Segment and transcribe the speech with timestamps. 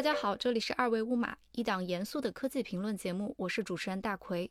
[0.00, 4.50] 大家好，这里是二维乌马，一档严肃的科技评论节目，我是主持人大奎。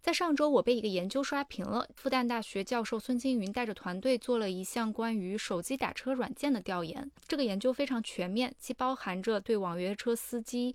[0.00, 1.88] 在上周，我被一个研究刷屏了。
[1.96, 7.10] 复旦大学教授孙金云带着团队做了一项关于手机打车软件的调研。
[7.26, 10.72] 这个研究非常全面，既包含着对网约车司机，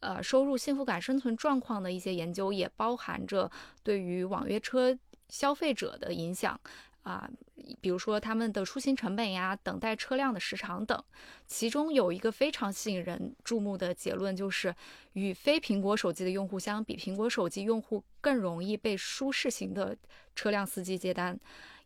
[0.00, 3.48] 呃，收入、幸福感、生存状况的一些研究，也包含着
[3.84, 6.60] 对于网约车消费者的影响。
[7.04, 7.30] 啊，
[7.80, 11.04] 比如说他们的出行成本呀，等待车辆的时长等，
[11.46, 14.74] 其中有一个非常吸引人注目的结论，就是
[15.12, 19.96] 与非苹果手机的用户相比，苹果手机用户更容易被舒适型的
[20.34, 21.38] 车辆司机接单。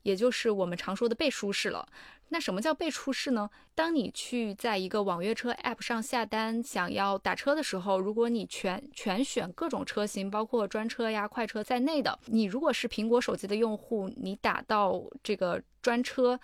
[0.09, 1.87] 也就是我们常说的被舒适了。
[2.31, 3.49] 那什么叫被舒适呢？
[3.75, 16.39] 当你去在一个网约车 App 上下单，想要打车的时候，如果你全全选各种车型，包括专车呀、快车在内的，你如果是苹果手机的用户，你打到这个专车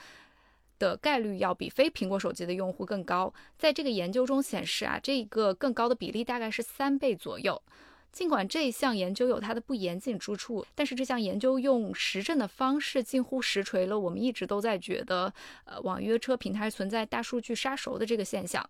[0.78, 3.32] 的概率要比非苹果手机的用户更高。
[3.58, 7.60] 在这个研究中显示啊，这个更高的比例大概是三倍左右。
[8.14, 15.34] 尽管这项研究有它的不严谨之处，但是这项研究用实证的方式近乎实锤了我们一直都在觉得，
[15.64, 18.64] 呃，网约车平台存在大数据杀熟的这个现象。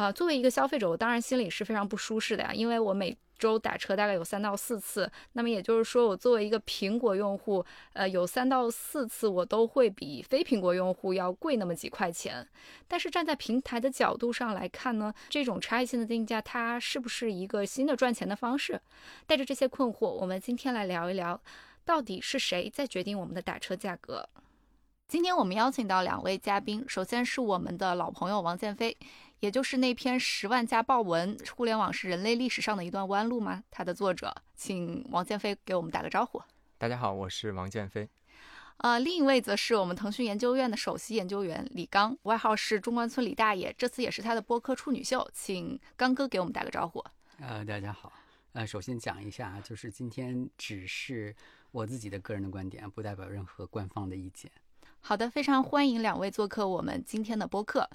[0.00, 12.48] 啊，作为一个消费者，我当然心里是非常不舒适的呀，因为我每周打车大概有三到四次，那么也就是说，我作为一个苹果用户，呃，有三到四次我都会比非苹果用户要贵那么几块钱。
[12.88, 18.80] 但是站在平台的角度上来看呢，这种差异性的定价，它是不是一个新的赚钱的方式？
[19.26, 21.38] 带着这些困惑，我们今天来聊一聊，
[21.84, 24.26] 到底是谁在决定我们的打车价格？
[25.06, 28.96] 今天我们邀请到两位嘉宾，首先是我们的老朋友王建飞，
[29.40, 36.42] 也就是那篇十万加爆文《互联网是人类历史上的一段弯路吗》它的作者，请王建飞给我们打个招呼。
[36.76, 38.06] 大家好，我是王建飞。
[38.76, 47.02] 呃，另一位则是我们腾讯研究院的首席研究员李刚，外号是中关村李大爷，这次也是他的播客处女秀，请刚哥给我们打个招呼。
[47.38, 48.12] 呃，大家好。
[48.52, 51.34] 呃，首先讲一下，就是今天只是
[51.70, 54.50] 我自己的个人的观点，不代表任何官方的意见。
[55.00, 57.88] 好的，非常欢迎两位做客我们今天的播客。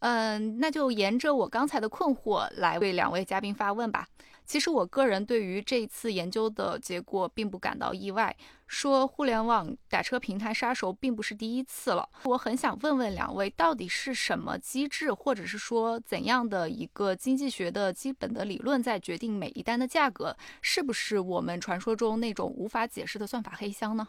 [0.00, 4.06] 嗯，那就沿着我刚才的困惑来为两位嘉宾发问吧。
[4.44, 12.08] 其实我个人对于这次研究的结果并不感到意外，说互联网打车平台杀熟并不是第一次了。
[12.24, 20.36] 我很想问问两位，到底是什么机制，或者是说怎样的一个经济学的基本的理论在决定每一单的价格？
[20.60, 24.08] 是不是我们传说中那种无法解释的算法黑箱呢？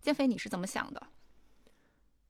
[0.00, 1.02] 建飞，你是怎么想的？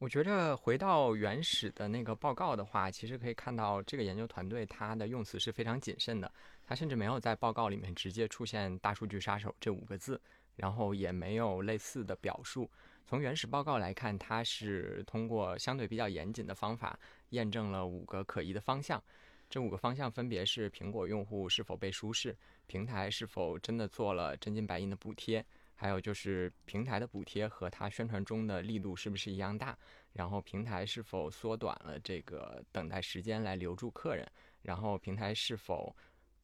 [0.04, 6.30] 我觉着回到原始的那个报告的话，其实可以看到这个研究团队它的用词是非常谨慎的，
[6.62, 10.20] 它甚至没有在报告里面直接出现“大数据杀手”这五个字，
[10.56, 12.70] 然后也没有类似的表述。
[13.06, 16.98] 从原始报告来看，它是通过相对比较严谨的方法
[17.30, 19.02] 验证了五个可疑的方向。
[19.48, 22.36] 这五个方向分别是：苹果用户是否被舒适，
[22.66, 25.42] 平台是否真的做了真金白银的补贴。
[25.84, 29.76] 还有就是平台的补贴和它宣传中的力度是不是一样大？
[30.14, 34.26] 然后平台是否缩短了这个等待时间来留住客人？
[34.62, 35.94] 然后平台是否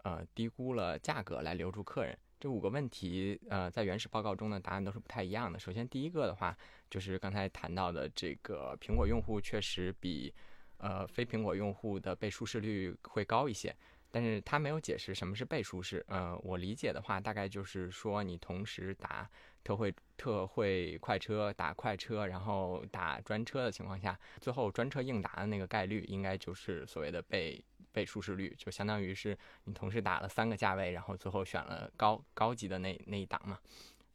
[0.02, 2.14] 呃低估了价格来留住客人？
[2.38, 5.58] 这五个问题呃在原始报告中的答案都是不太一样的。
[5.58, 6.54] 首先第一个的话
[6.90, 10.30] 就是刚才谈到的这个苹果用户确实比
[10.76, 13.74] 呃非苹果用户的被舒适率会高一些。
[14.10, 16.04] 但是他没有解释什么是被舒适。
[16.08, 19.28] 呃，我理解的话，大概就是说你同时打
[19.62, 27.62] 特惠特惠快车、打快车，然后打专车的情况下，最后专车应答的那个概率，应该就是所谓的被
[27.92, 33.58] 被舒适率，就相当于是你同时打了三个价位，然后最后选了高高级的那那一档嘛。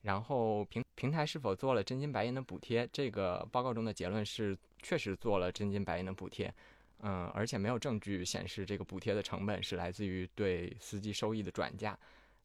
[0.01, 2.87] 然后平平台是否做了真金白银的补贴？
[2.93, 6.53] 这个报告中的结论是确实做了真金白银的补贴。
[7.07, 11.95] 嗯，而且没有证据显示这个补贴的成本是来自于对司机收益的转嫁。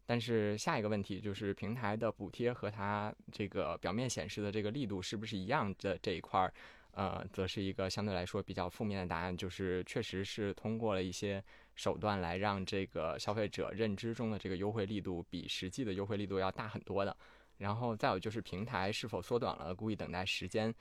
[0.04, 6.52] 但是下一个问题就是平台的补贴和它这个表面显示的这个力度是不是一样的这一块儿，
[6.90, 11.42] 呃，则是一个相对来说比较负面的答案，就是确实是通过了一些
[11.74, 17.16] 手段来让这个消费者认知中的这个优惠力度比实际的优惠力度要大很多的。
[17.56, 20.74] 然后再有就是平台是否缩短了故意等待时间。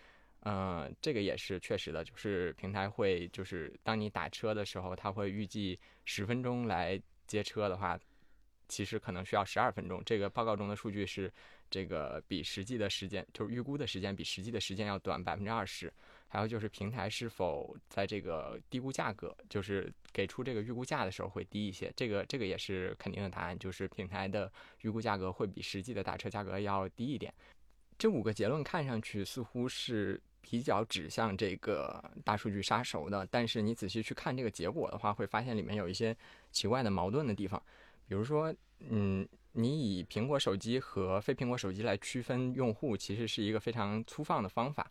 [0.43, 7.99] 嗯，这个也是确实的，就是平台会，就是当你打车的时候，他会预计十分钟来接车的话，
[8.67, 10.01] 其实可能需要十二分钟。
[10.05, 11.31] 这个报告中的数据是，
[11.69, 15.91] 这个比实际的时间，就是预估的时间比实际的时间要短百分之二十。
[16.31, 21.91] 还有就是平台是否在这个低估价格，就是给出这个预估价的时候会低一些。
[21.97, 24.49] 这个这个也是肯定的答案，就是平台的
[24.81, 27.33] 预估价格会比实际的打车价格要低一点。
[27.97, 36.15] 这五个结论看上去似乎是比较指向这个大数据杀熟的，但是你仔细去看这个结果的话，会发现里面有一些
[36.51, 37.61] 奇怪的矛盾的地方。
[38.07, 44.89] 比如说，嗯，你以苹果手机和非苹果手机来区分用户，其实是一个非常粗放的方法。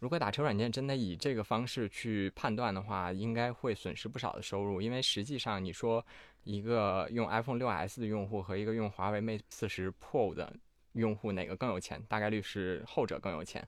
[0.00, 6.04] 如果打车软件真的以这个方式去判断的话，应该会损失不少的收入，因为实际上你说
[6.44, 10.54] 一个用 iPhone 6s 的用户和一个用华为 Mate 40 Pro 的
[10.92, 12.00] 用户哪个更有钱？
[12.08, 13.66] 大概率是后者更有钱。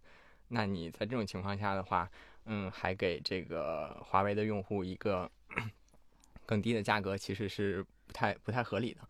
[0.52, 2.10] 那你在这种情况下的话，
[2.44, 5.30] 嗯，还给这个华为的用户一个
[6.44, 9.00] 更低的价格，其实是不太不太合理的。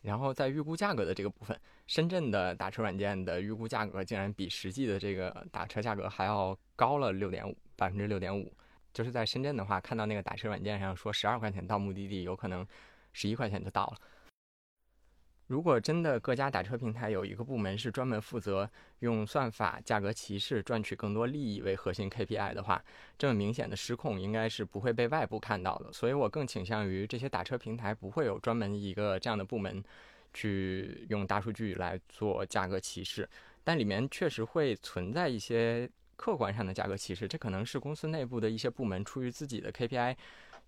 [0.00, 8.52] 然后在预估价格的这个部分，深圳的打车软件的预估价格竟然比实际的这个打车价格还要高了六点五百分之六点五。
[8.94, 12.66] 就是在深圳的话，看到那个打车软件上说十二块钱到目的地，有可能
[13.12, 13.98] 十一块钱就到了。
[15.48, 22.84] 如果真的各家打车平台有一个部门是专门负责用算法、价格歧视赚取更多利益为核心 KPI 的话，
[23.16, 25.90] 这么明显的失控应该是不会被外部看到的。
[25.90, 29.82] 所以我更倾向于这些打车平台不会有专门一个这样的部门
[30.34, 33.26] 去用大数据来做价格歧视，
[33.64, 40.14] 但里面确实会存在一些客观上的价格歧视，这可能是公司内部的一些部门出于自己的 KPI。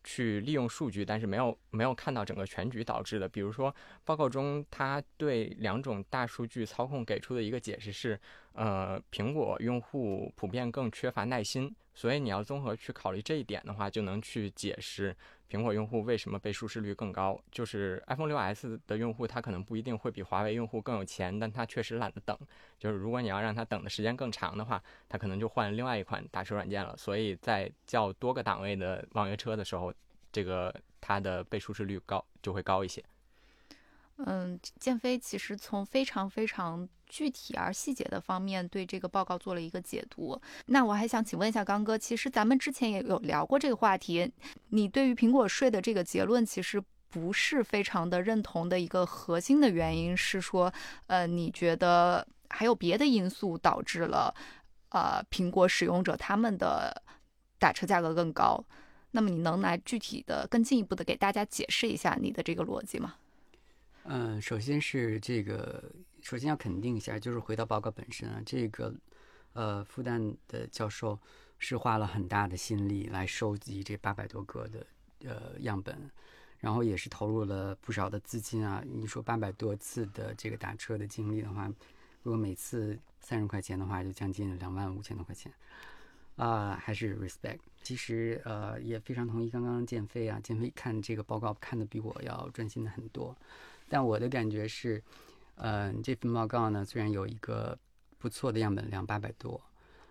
[0.02, 3.28] 去利用数据，但是没有没有看到整个全局导致的。
[3.28, 3.74] 比如说，
[4.04, 8.18] 报告中他对两种大数据操控给出的一个解释是，
[8.52, 15.16] 呃，苹果用户普遍更缺乏耐心，所以你要综合去考虑这一点的话，就能去解释。
[15.50, 17.36] 苹果用户为什么被舒适率更高？
[17.50, 22.38] 就是 iPhone 6s 的用户，他可能不一定会比华为用户更有钱，但他确实懒得等。
[22.78, 26.96] 就是如果你要让他等的时间更长的话，他可能就换另外一款打车软件了。
[26.96, 29.92] 所以在叫多个档位的网约车的时候，
[30.30, 33.02] 这个它的被舒适率高就会高一些。
[34.18, 40.40] 嗯，建飞其实从非常非常具体而细节的方面对这个报告做了一个解读。
[40.66, 44.32] 那我还想请问一下刚哥，其实咱们之前也有聊过这个话题，
[44.68, 50.72] 你对于苹果税的这个结论其实不是非常的认同的一个核心的原因是说，
[51.08, 54.32] 呃，你觉得还有别的因素导致了，
[54.90, 57.02] 呃，苹果使用者他们的
[57.58, 58.64] 打车价格更高？
[59.10, 63.16] 那么你能来具体的更进一步的给大家解释一下你的这个逻辑吗？
[64.04, 65.82] 嗯，首先是这个，
[66.22, 68.94] 首先要肯定一下，就是回到报告本身啊，这个
[69.52, 71.18] 呃，复旦的教授
[71.58, 74.86] 是花了很大的心力来收集这八百多个的
[75.24, 76.10] 呃样本，
[76.58, 78.82] 然后也是投入了不少的资金啊。
[78.86, 81.66] 你说八百多次的这个打车的经历的话，
[82.22, 85.52] 如果每次三十块钱的话，就将近两万五千多块钱
[86.36, 87.58] 啊，还是 respect。
[87.82, 93.36] 其实呃，也非常同意刚刚建飞啊，建飞看这个报告看的比我要专心的很多。
[93.88, 95.02] 但我的感觉是，
[95.62, 97.78] 嗯，这份报告呢，虽然有一个
[98.16, 99.62] 不错的样本量八百多，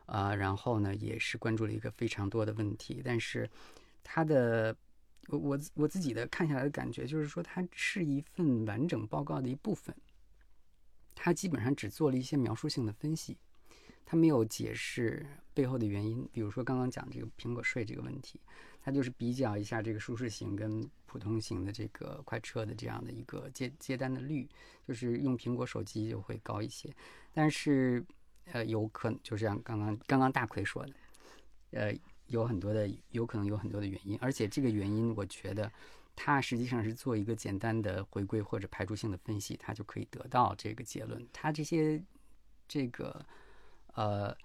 [0.06, 3.50] 啊，然后呢，也是关注了一个非常多的问题，但是
[4.04, 4.75] 它的，
[5.28, 9.96] 我我我自己的看下来的感觉就是说，它是一份完整报告的一部分，
[11.16, 13.36] 它基本上只做了一些描述性的分析，
[14.06, 15.25] 它没有解释
[15.56, 18.40] 背后的原因，比如说刚刚讲这个苹果税这个问题。
[18.89, 24.50] 它就是比较一下这个舒适型跟普通型的这个快车的这样的一个接接单的率，
[24.88, 26.91] 就是用苹果手机就会高一些，
[27.31, 28.03] 但是
[28.45, 30.93] 呃有可能就像刚刚刚刚大奎说的，
[31.69, 35.72] 呃有很多的有可能有很多的原因，而且这个原因我觉得
[36.15, 41.24] 它实际上是做一个简单的回归或者排除性的分析，它就可以得到这个结论。
[41.31, 42.03] 它这些
[42.67, 43.24] 这个
[43.93, 44.36] 呃。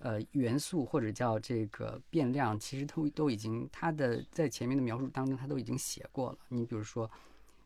[0.00, 6.38] 呃，元素或者叫这个变量，其实都都已经它的在前面的描述当中，它都已经写过了。
[6.48, 7.10] 你比如说，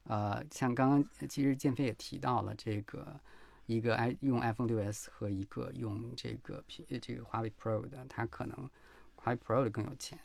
[0.04, 3.18] 呃，像刚刚其实建飞也提到了这个
[3.66, 8.68] 一个 i 用 iPhone 6s 和一个用这个 P 这个华为 Pro 的，它可能
[9.14, 10.18] 华为 Pro 的更有钱。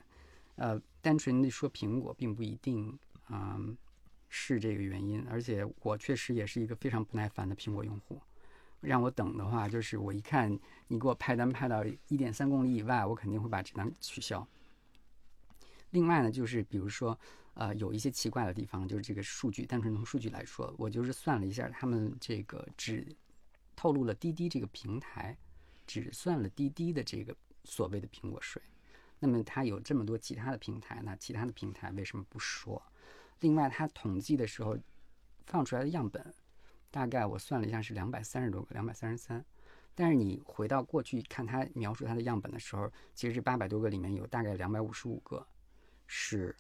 [0.56, 2.98] 呃，单纯的说苹果并不一定，
[3.30, 3.78] 嗯，
[4.30, 5.24] 是这个原因。
[5.30, 8.20] 而且我确实也是一个非常不耐烦的苹果用户。
[8.82, 10.58] 让我等的话，就是我一看
[10.88, 14.48] 你给我派单派到一点三公里以外，我肯定会把这单取消。
[15.92, 17.18] 另外呢，就是比如说，
[17.56, 23.06] 呃，有一些奇怪的地方，就是这个数据，单纯从数据来说，我就是算了一下，他们这个只
[23.76, 25.38] 透露了滴滴这个平台，
[25.88, 28.62] 只算了滴滴的这个所谓的苹果税。
[29.20, 32.82] 那么它有这么多其他的平台，那其他的平台为什么不说？
[33.40, 34.78] 另外，它统计的时候
[35.46, 36.34] 放出来的样本。
[36.92, 39.44] 大概我算了一下是两百三十多个，两百三十三。
[39.96, 45.46] 但是你回到过去看它描述它的样本的时候，其实这八百多个里面有大概两百五十五个
[46.08, 46.56] 是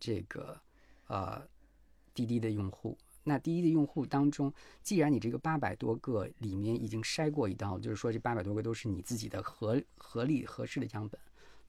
[0.00, 0.60] 这个
[1.06, 1.40] 呃
[2.12, 2.98] 滴滴的用户。
[3.24, 4.52] 那滴滴的用户当中，
[4.82, 11.20] 既然你这个八百多个里面已经筛过一道，就是说这八百多个都是你自己的合合理合适的样本，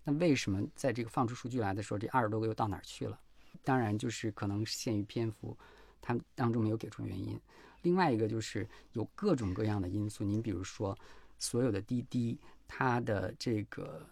[0.03, 3.19] 那为什么在这个放出数据来的时候，这二十多个又到哪儿去了？
[3.63, 5.55] 当然就是可能限于篇幅，
[6.01, 7.39] 他当中没有给出原因。
[7.83, 10.97] 另外一个就是有各种各样的因素，您比如说
[11.37, 14.05] 所有的滴滴，它的这个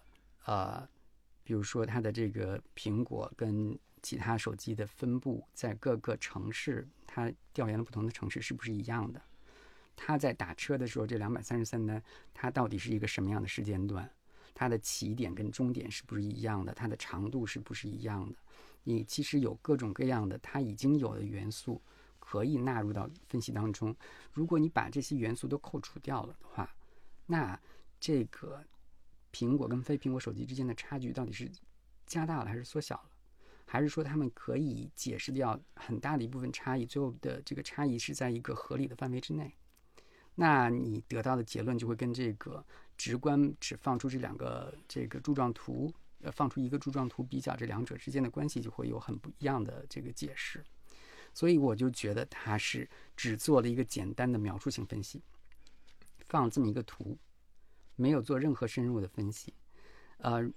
[0.45, 0.87] 呃，
[1.43, 9.21] 比如说它的这个苹果跟其他手机的分布在各个城市，它调研了不同的城市是不是一样的？
[9.95, 12.01] 它在打车的时候，这两百三十三单，
[12.33, 14.09] 它到底是一个什么样的时间段？
[14.53, 16.73] 它的起点跟终点是不是一样的？
[16.73, 18.35] 它的长度是不是一样的？
[18.83, 21.81] 你其实有各种各样的它已经有的元素
[22.31, 23.93] 可以纳入到分析当中。
[24.31, 26.73] 如果你把这些元素都扣除掉了的话，
[27.25, 27.59] 那
[27.99, 28.63] 这个
[29.33, 31.51] 苹果跟非苹果手机之间的差距到底是
[32.05, 33.09] 加大了还是缩小了？
[33.65, 39.53] 还是说他们可以解释掉很大的一部分差异，最后的这个差异是在一个合理的范围之内？
[40.35, 42.65] 那你得到的结论就会跟这个
[42.97, 50.63] 直观只放出这两个这个柱状图，呃，放出一个柱状图比较这两者之间的关系，就会有很不一样的这个解释。
[51.33, 55.21] 所以我就觉得他是只做了一个简单的描述性分析，
[56.29, 57.17] 放这么一个图，
[57.95, 59.53] 没有做任何深入的分析，
[60.17, 60.49] 呃。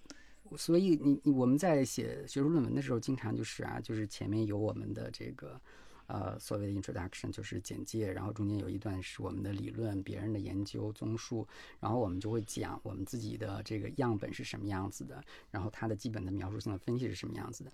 [0.58, 5.58] 所以你你我们在写学术论文的时候，经常就是啊，就是前面有我们的这个
[6.06, 11.48] 呃所谓的 introduction，就是简介，然后中间有一段是我们的理论、别人的研究综述，
[11.80, 17.72] 然后我们就会讲我们自己的这个样本是什么样子的，然后它的基本的描述性的分析是什么样子的，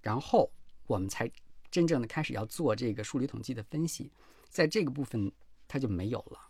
[0.00, 0.48] 然后
[0.86, 1.28] 我们才
[1.70, 4.10] 真正的开始要做这个数理统计的分析，
[4.48, 5.30] 在这个部分
[5.68, 6.40] 它就没有了。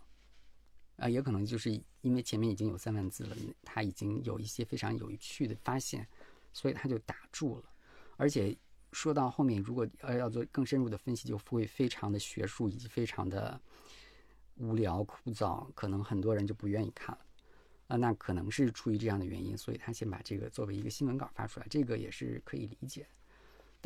[0.96, 1.70] 啊，也可能就是
[2.00, 6.08] 因为前面已经有三万字了，他已经有一些非常有趣的发现，
[6.54, 7.64] 所以他就打住了。
[8.16, 8.56] 而且
[8.92, 13.60] 说到后面，如果要要做更深入的分析，就会非常的学术以及非常的
[14.54, 17.26] 无聊枯燥，可能很多人就不愿意看了。
[17.88, 23.06] 啊，那可能是出于这样的原因，所以他先把这个作为一个新闻稿发出来，这个也是可以理解。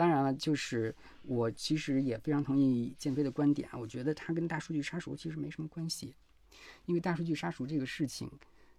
[0.00, 6.14] 当然了，就是我其实也非常同意建飞的观点啊，我觉得它跟大数据杀熟其实没什么关系。
[6.87, 8.33] 因为大数据杀熟这个事情，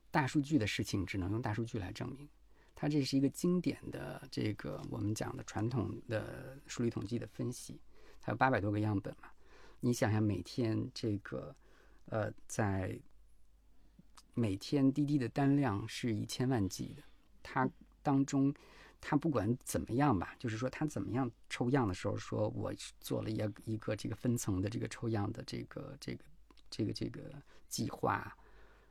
[0.10, 2.28] 大数据的事情只能用大数据来证明。
[2.74, 7.80] 它这是一个经典的这个我们讲的传统的数理统计的分析，
[8.20, 9.30] 它有八百多个样本嘛。
[9.80, 11.56] 你想想，每天这个
[12.06, 13.00] 呃，在
[14.34, 17.04] 每天滴滴的单量是以千万计的，
[17.44, 17.70] 它
[18.02, 18.52] 当中
[19.02, 26.24] 他不管怎么样吧，就是说他怎么样抽样的时候，说我做了一一个这个分层的这个抽样的这个这个
[26.70, 27.22] 这个这个。
[27.72, 28.36] 计划，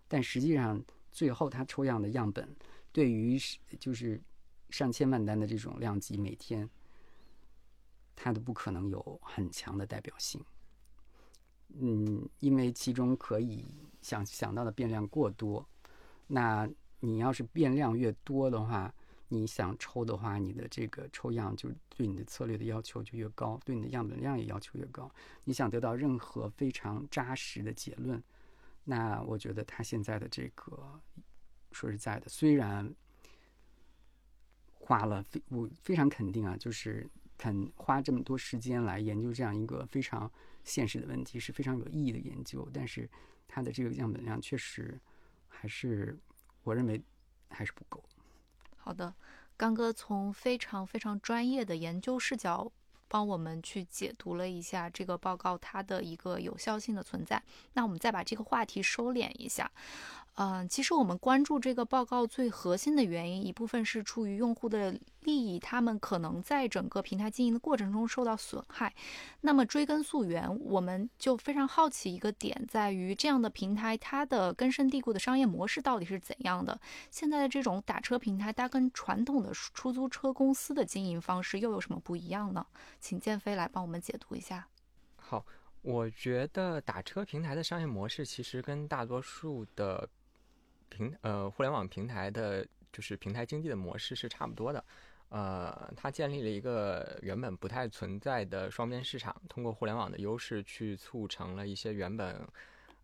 [0.08, 2.56] 但实际上最后他抽样的样本，
[2.92, 3.38] 对于
[3.78, 4.18] 就是
[4.70, 6.66] 上千万单的这种量级，每天，
[8.16, 10.42] 它都不可能有很强的代表性。
[11.74, 13.66] 嗯，因为其中可以
[14.00, 15.68] 想想到的变量过多，
[16.26, 16.66] 那
[17.00, 18.90] 你要是变量越多的话，
[19.32, 25.08] 你想抽的话，你的这个抽样就对你的策略的要求就越高，对你的样本量也要求越高。
[25.44, 28.20] 你想得到任何非常扎实的结论。
[28.82, 31.00] 那我觉得他现在的这个，
[31.70, 32.92] 说实在的，虽然
[34.74, 37.08] 花了非我非常肯定啊，就是
[37.38, 40.28] 肯花这么多时间来研究这样一个非常
[40.64, 42.68] 现实的问题，是非常有意义的研究。
[42.74, 43.08] 但是
[43.46, 44.98] 他的这个样本量确实
[45.46, 46.18] 还是
[46.64, 47.00] 我认为
[47.48, 48.02] 还是不够。
[48.90, 49.14] 好的，
[49.56, 52.72] 刚哥从非常非常专业的研究视角。
[53.06, 57.40] 帮我们去解读了一下这个报告它的一个有效性的存在。
[57.74, 59.70] 那我们再把这个话题收敛一下。
[60.36, 68.94] 嗯，其实我们关注这个报告最核心的原因，一部分是出于用户的利益，他们可能在整个平台经营的过程中受到损害。
[69.42, 76.80] 那么追根溯源，我们就非常好奇一个点，在于这样的平台它的根深蒂固的商业模式到底是怎样的？
[77.10, 82.64] 现在的这种打车平台，它跟传统的出租车公司的经营方式又有什么不一样呢？
[82.98, 84.66] 请建飞来帮我们解读一下。
[85.16, 85.44] 好，
[85.82, 90.08] 我觉得打车平台的商业模式其实跟大多数的。
[90.90, 94.84] 平呃，互联网平台的，就是平台经济的模式是差不多的，
[95.30, 102.46] 呃，它建立了一个原本不太存在的双边市场，通过互联网的优势去促成了一些原本，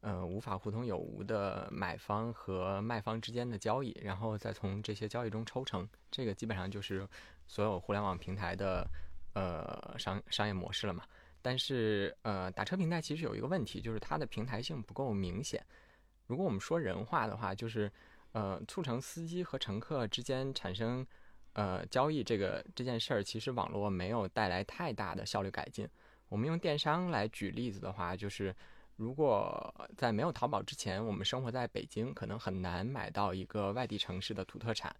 [0.00, 7.09] 呃，无法互通有无的买方和卖方之间的交易，然后再从这些交易中抽成，这个基本上就是
[7.47, 8.87] 所有互联网平台的
[9.35, 11.05] 呃商商业模式了嘛。
[11.40, 15.64] 但是呃，打车平台其实有一个问题，就是它的平台性不够明显。
[16.26, 17.90] 如果我们说人话的话，就是，
[18.33, 21.06] 呃，促成司机和乘客之间产生，
[21.52, 25.88] 呃，交易这个这件事儿，其实网络没有带来太大的效率改进。
[26.28, 28.54] 我们用电商来举例子的话，就是
[28.97, 34.95] 如果在没有淘宝之前，我们生活在北京，可能很难买到一个外地城市的土特产，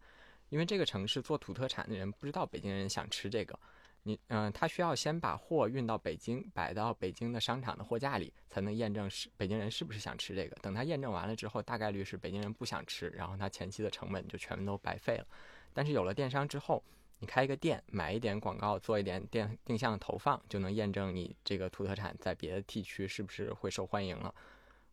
[0.49, 3.59] 因为这个城市做土特产的人不知道北京人想吃这个。
[4.07, 10.55] 你嗯，他需要先把货运到北京，摆到北京的商场的货架里，才能验证是北京人是不是想吃这个。
[10.63, 15.27] 等他验证完了之后，大概率是北京人不想吃，然后他前期的成本就全都白费了。
[15.75, 16.81] 但是有了电商之后，
[17.19, 24.33] 你开一个店，买一点广告，做一点电定向投放，就能验证你这个土特产在别的地区是不是会受欢迎了。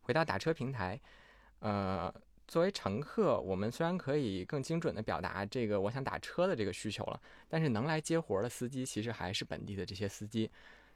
[0.00, 1.00] 回到打车平台，
[1.60, 2.12] 呃。
[2.46, 10.50] 作为乘客，我们虽然可以更精准地表达这个我想打车的这个需求了，但是能来接活的司机其实还是本地的这些司机。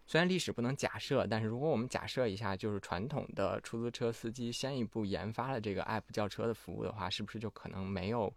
[0.06, 8.34] 虽然历史不能假设，但是如果我们假设一下，就是传统的出租车司机先一步研发了这个 app 叫车的服务的话，是不是就可能没有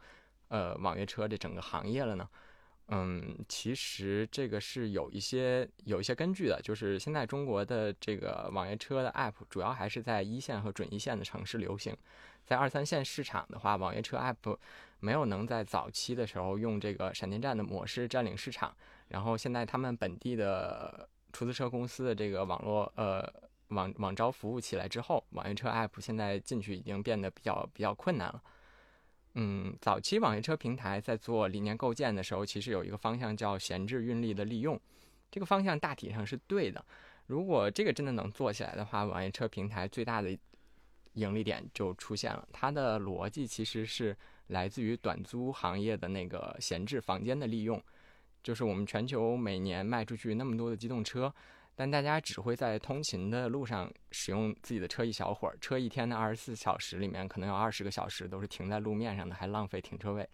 [0.49, 2.29] 呃网约车这整个行业了呢？
[2.93, 11.95] 嗯，其实这个是有一些有一些根据的，就是现在中国的这个网约车的 app 主要还是在一线和准一线的城市流行。
[12.45, 14.57] 在二三线市场的话，网约车 app
[14.99, 18.75] 没有能在早期的时候用这个闪电战的模式占领市场。
[19.07, 23.25] 然后现在他们本地的出租车公司的这个网络呃
[23.69, 28.41] 网网招服务起来之后，网约车 app 现在进去已经变得比较比较困难了。
[29.35, 34.79] 嗯，早期网约车平台在做理念构建的时候，其实有一个方向叫闲置运力的利用，
[35.29, 36.83] 这个方向大体上是对的。
[37.27, 40.37] 如果这个真的能做起来的话，网约车平台最大的。
[41.13, 44.15] 盈利点就出现了，它的逻辑其实是
[44.47, 47.81] 来自于短租行业的那个闲置房间的利用，
[48.41, 51.33] 就是我们全球每年卖出去那么多的机动车，
[51.75, 60.27] 但大家只会在通勤的路上使用自己的车一小会儿，车一天的二十四小时里面可能有二十个小时都是停在路面上的，还浪费停车位，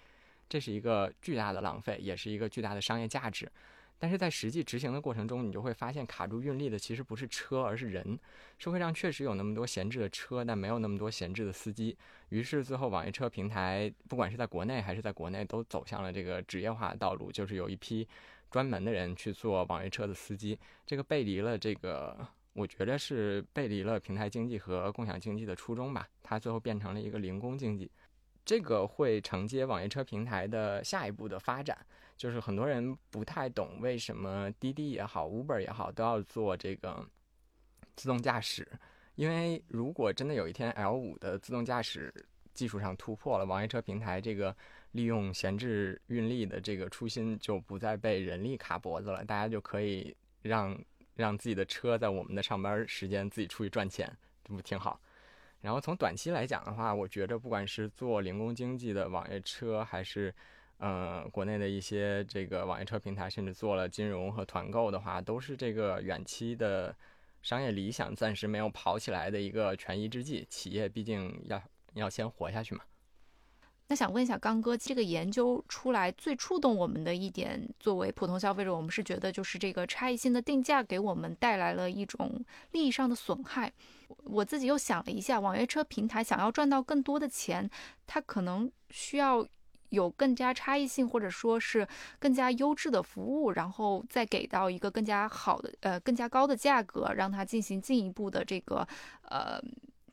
[0.47, 3.51] 这是一个巨大的浪费，也是一个巨大的商业价值。
[3.99, 8.17] 但是在实际执行的过程中，你就会发现卡住运力的其实不是车，而是人。
[8.59, 11.97] 社会上确实有那么多闲置的车，但没有那么多闲置的司机。
[12.29, 18.07] 于是最后网约车平台，不管是在国内还是在国内，都走向了这个职业化的道路，就是有一批
[18.51, 20.59] 专门的人去做网约车的司机。
[20.85, 22.15] 这个背离了这个，
[22.53, 26.07] 我觉得是背离了平台经济和共享经济的初衷吧。
[26.21, 27.89] 它最后变成了一个零工经济，
[28.45, 31.77] 这个会承接网约车平台的下一步的发展。
[32.17, 37.07] 就是很多人不太懂为什么滴滴也好，Uber 也好，都要做这个
[37.95, 38.67] 自动驾驶。
[39.15, 42.13] 因为如果真的有一天 L 五的自动驾驶
[42.53, 44.55] 技术上突破了，网约车平台这个
[44.91, 50.79] 利用闲置运力的这个初心就不再被人力卡脖子了，大家就可以让
[51.15, 54.11] 让自己的车在我们的上班时间自己出去赚钱，
[54.43, 54.99] 这不挺好？
[55.61, 60.33] 然后从短期来讲的话，我觉着不管是做零工经济的网约车，还是
[60.79, 66.95] 呃，国内的一些这个网约车平台，甚至做了金融和团购的话，都是这个远期的
[67.41, 70.45] 商业理想暂时没有跑起来的一个权宜之计。
[70.47, 71.59] 企业毕竟要
[71.95, 72.81] 要先活下去嘛。
[73.87, 83.73] 那想问一下刚哥，这个研究出来最触动我们的一点，作为普通消费者，我们是觉得就是这个差异性的定价给我们带来了一种利益上的损害。
[84.25, 87.67] 我自己又想了一下，网约车平台想要赚到更多的钱，
[88.05, 89.43] 它可能需要。
[89.89, 91.87] 有更加差异性，或者说是
[92.19, 98.87] 更加优质的服务，然后再给到一个更加好的、呃更加高的价格，让它进行进一步的这个
[99.23, 99.61] 呃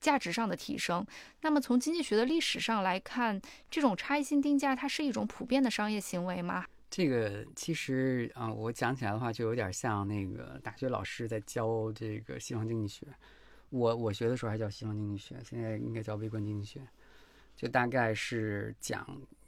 [0.00, 1.04] 价值上的提升。
[1.40, 6.64] 那么从经济学的历史上来看，这种差异性定价它是一种普遍的商业行为吗？
[6.90, 13.06] 这个其实啊，我讲起来的话，就有点像那个大学老师在教这个西方经济学。
[13.70, 16.80] 我我学的时候还叫西方经济学，现在应该叫微观经济学，
[17.56, 19.06] 就大概是讲。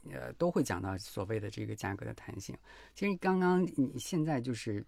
[0.09, 2.57] 呃，都会讲到所谓的这个价格的弹性。
[2.95, 4.81] 其实刚刚你现在就是，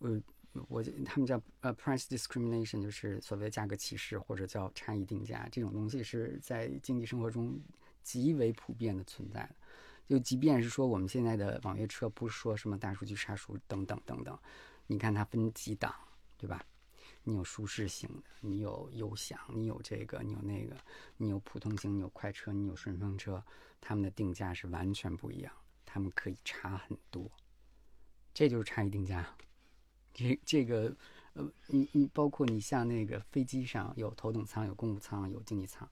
[0.00, 0.20] 呃，
[0.66, 7.56] 我他们叫呃 price discrimination，就是所谓的价格歧视或者叫差异定价这种东西，是在经济生活中
[8.02, 9.54] 极为普遍的存在的。
[10.08, 14.36] 就即便是说我们现在的网约车，不是说什么大数据杀熟等等等等，
[14.88, 15.94] 你看它分几档，
[16.36, 16.60] 对吧？
[17.24, 20.76] 你有舒适型的，你有优享，你有这个，你有那个，
[21.16, 23.44] 你有普通型，你有快车，你有顺风车。
[23.80, 25.52] 他们的定价是完全不一样，
[25.86, 27.30] 他们可以差很多，
[28.34, 29.36] 这就是差异定价。
[30.12, 30.96] 这这个，
[31.34, 35.88] 呃，你你包括你像那个飞机上有头等舱、有公务舱、有经济舱，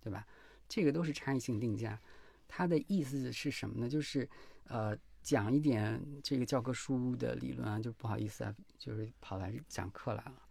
[0.00, 0.26] 对吧？
[0.68, 2.00] 这个都是差异性定价。
[2.48, 3.88] 它的意思是什么呢？
[3.88, 4.28] 就是
[4.64, 10.42] 呃，讲一点这个教科书的理论啊，就不好意思啊，就是跑来讲课来了。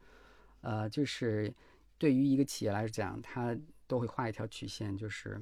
[0.61, 1.53] 呃，就是
[1.97, 5.41] 对于一个企业来讲，它都会画一条曲线，就是。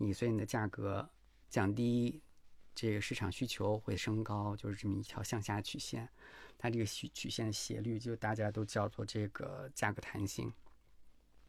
[0.00, 1.10] 你所以你的价格
[1.50, 2.22] 降低，
[2.72, 6.08] 这个市场需求会升高，就是这么一条向下曲线。
[6.56, 10.52] 它这个曲曲线的斜率，就大家都叫做这个价格弹性，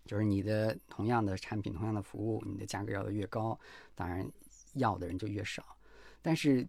[0.03, 3.59] 就是你的同样的产品、同样的服务，你的价格要的越高，
[3.93, 4.27] 当然
[4.73, 5.77] 要的人就越少。
[6.19, 6.67] 但是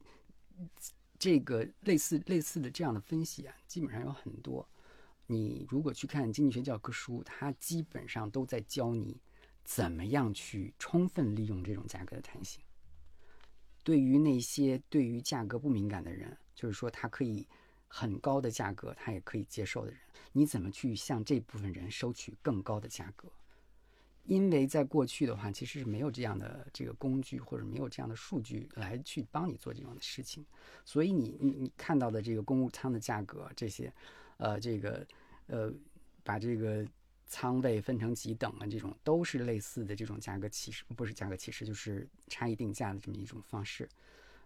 [1.18, 4.68] 这个类似类似的这样的分析啊，基本上有很多。
[5.30, 9.16] 你如果去看经济学教科书，它基本上都在教你
[9.62, 12.60] 怎么样去充分利用这种价格的弹性。
[13.84, 17.46] 对于那些对于价格不敏感的人，就是说他可以
[17.86, 20.00] 很高的价格，他也可以接受的人，
[20.32, 23.28] 你怎么去向这部分人收取更高的价格？
[24.24, 30.44] 因为在过去的话，其实是没有这样的这个工具，或者没有这样的数据来去帮你做这样的事情，
[30.84, 33.92] 所以你你你看到的这个公务舱的价格这些，
[34.36, 35.04] 呃，这个
[35.50, 35.72] 呃，
[36.22, 36.86] 把这个
[37.26, 43.88] 仓位分成几等啊，这种都是类似的这种价格歧视，不是价格歧视，就是差异定价的这么一种方式。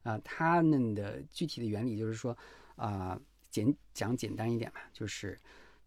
[0.02, 2.36] 啊，他们的具体的原理就是说，
[2.76, 5.38] 啊，简讲简单一点嘛，就是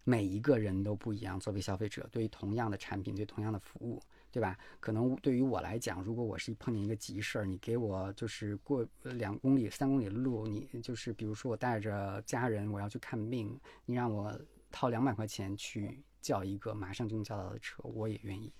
[0.04, 1.38] 每一个人都不一样。
[1.38, 4.02] 作为消费者，对于同样的产品，对同样的服务，
[4.32, 4.58] 对吧？
[4.80, 14.36] 可能对于我来讲，如果我是碰见一个急事儿，你给我就是过两公里、三公里的路，你就是比如说我带着家人我要去看病，你让我
[14.70, 18.52] 掏两百块钱去叫一个马上就能叫到的车，我也愿意。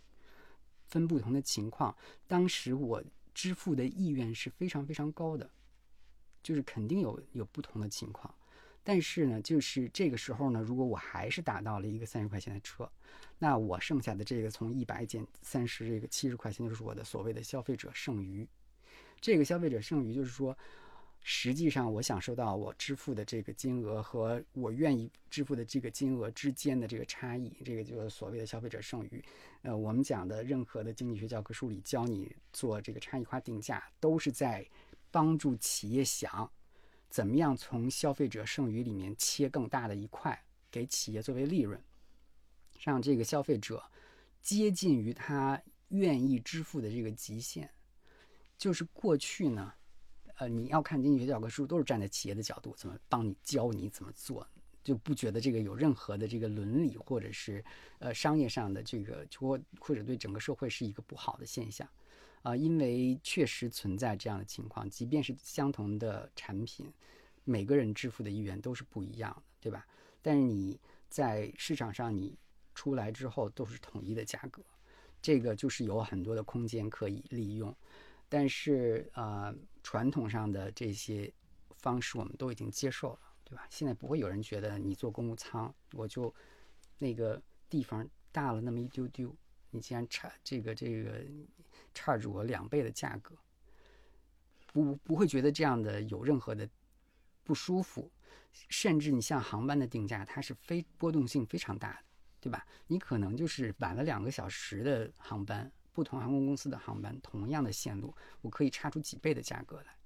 [0.87, 3.03] 分不同的情况，当时我。
[3.35, 5.49] 支付的意愿是非常非常高的，
[6.43, 8.35] 就是肯定有有不同的情况，
[8.83, 12.91] 但是呢，就是这个时候呢，如果我还是打到了一个三十块钱的车，
[13.39, 18.45] 那我剩下的这个从一百减三十，这个七十块钱就是我的所谓的消费者剩余。
[19.21, 20.59] 这个消费者剩余就是说。
[21.23, 29.23] 实际上，我享受到我支付的这个金额和我愿意支付的这个金额之间的这个差异，这个就是所谓的消费者剩余。
[29.61, 34.67] 呃，我们讲的任何的经济学教科书里教你做这个差异化定价，都是在
[35.11, 36.51] 帮助企业想
[37.11, 41.79] 怎么样从消费者剩余里面切更大的一块，给企业作为利润，
[42.81, 43.85] 让这个消费者
[44.41, 47.71] 接近于他愿意支付的这个极限。
[48.57, 49.75] 就是过去呢。
[50.39, 54.47] 呃，你要看经济学教科书，都是站在企业的角度，怎么帮你教你怎么做，
[54.85, 57.65] 就不觉得这个有任何的这个伦理或者是
[57.99, 61.89] 呃商业上的这个或或者对整个社会是一个不好的现象
[62.43, 66.87] 啊，因为确实存在这样的情况，即便是相同的产品，
[67.43, 69.85] 每个人支付的意愿都是不一样的，对吧？
[70.23, 72.39] 但是你在市场上你
[72.77, 74.63] 出来之后都是统一的价格，
[75.21, 77.75] 这个就是有很多的空间可以利用。
[78.31, 79.55] 但是啊，
[79.89, 81.33] 传统上的这些
[81.77, 83.67] 方式我们都已经接受了，对吧？
[83.71, 86.35] 现在不会有人觉得你坐公务舱，我就
[86.99, 89.35] 那个地方大了那么一丢丢，
[89.71, 91.25] 你竟然差这个这个
[91.95, 93.35] 差着我两倍的价格，
[94.75, 96.69] 不不会觉得这样的有任何的
[97.43, 98.13] 不舒服。
[98.69, 102.05] 甚至你像航班的定价，它是非波动性非常大的，
[102.41, 102.67] 对吧？
[102.89, 105.73] 你可能就是晚了两个小时的航班。
[105.99, 109.97] 不同航空公司的航班，同样的线路，我可以差出几倍的价格来，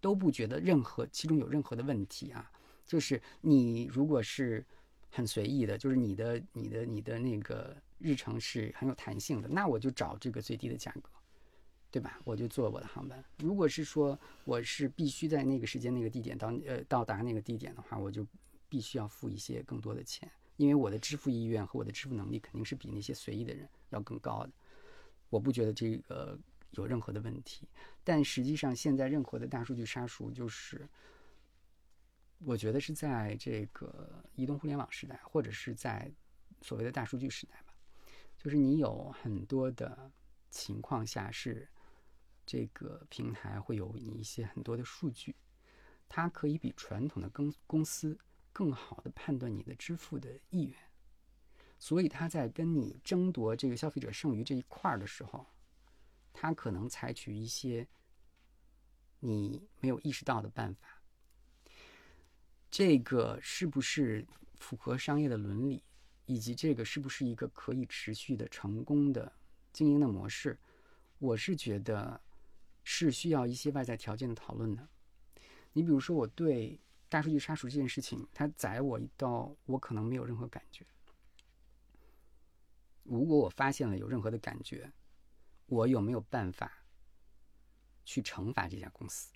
[0.00, 2.50] 都不觉得任何其中有任何的问题啊。
[2.84, 4.66] 就是你如果是
[5.08, 11.08] 很随意的，就是你的你的你的那个日程是很有弹性的，那我就找这个最低的价格，
[11.92, 12.20] 对吧？
[12.24, 13.24] 我就坐我的航班。
[13.38, 18.26] 如果是说我是必须在那个时间那个地点到呃到达那个地点的话，我就
[18.68, 24.50] 必须要付一些更多的钱，因为我的支付意愿和我的支付能力肯定是比那些随意的人要更高的。
[25.30, 26.38] 我不觉得这个
[26.72, 27.68] 有任何的问题，
[28.04, 30.88] 但实际上现在任何的大数据杀熟，就是
[32.38, 36.12] 我觉得是在这个移动互联网时代，或者是在
[36.60, 37.74] 所谓的大数据时代吧，
[38.36, 40.10] 就是你有很多的
[40.50, 41.68] 情况下是
[42.44, 45.34] 这个平台会有你一些很多的数据，
[46.08, 48.18] 它可以比传统的公公司
[48.52, 50.76] 更好的判断你的支付的意愿。
[51.78, 55.46] 所以他在跟你争夺这个消费者剩余这一块儿的时候，
[56.32, 57.86] 他可能采取一些
[59.20, 61.02] 你没有意识到的办法。
[62.70, 65.82] 这个是不是符合商业的伦理，
[66.26, 69.32] 以及这个是不是一个可以持续的成功的
[69.72, 70.58] 经营的模式？
[71.18, 72.20] 我是觉得
[72.84, 74.86] 是需要一些外在条件的讨论的。
[75.72, 80.84] 你比如说，我对大数据杀熟这件事情，它宰我一刀，我可能没有任何感觉。
[83.08, 84.92] 如果我发现了有任何的感觉，
[85.66, 86.70] 我有没有办法
[88.04, 89.32] 去惩罚这家公司？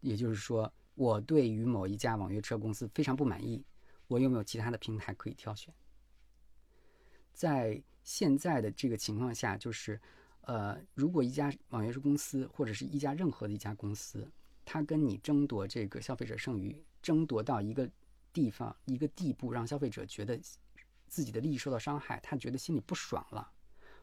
[0.00, 3.64] 也就是说，我对于某一家网约车公司非常不满意，
[4.06, 5.74] 我有没有其他的平台可以挑选？
[7.32, 10.00] 在现在的这个情况下，就是，
[10.42, 14.30] 呃，如果一家网约车公司或者是一家任何的一家公司，
[14.64, 17.90] 它跟你争夺这个消费者剩余，争夺到一个
[18.32, 20.40] 地方一个地步，让消费者觉得
[21.10, 23.52] 自己的利益受到伤害，他觉得心里不爽了。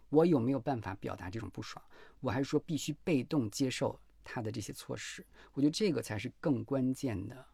[0.09, 1.83] 我有没有办法表达这种不爽？
[2.19, 5.25] 我还是说必须被动接受他的这些措施？
[5.53, 7.45] 我觉得这个才是更关键的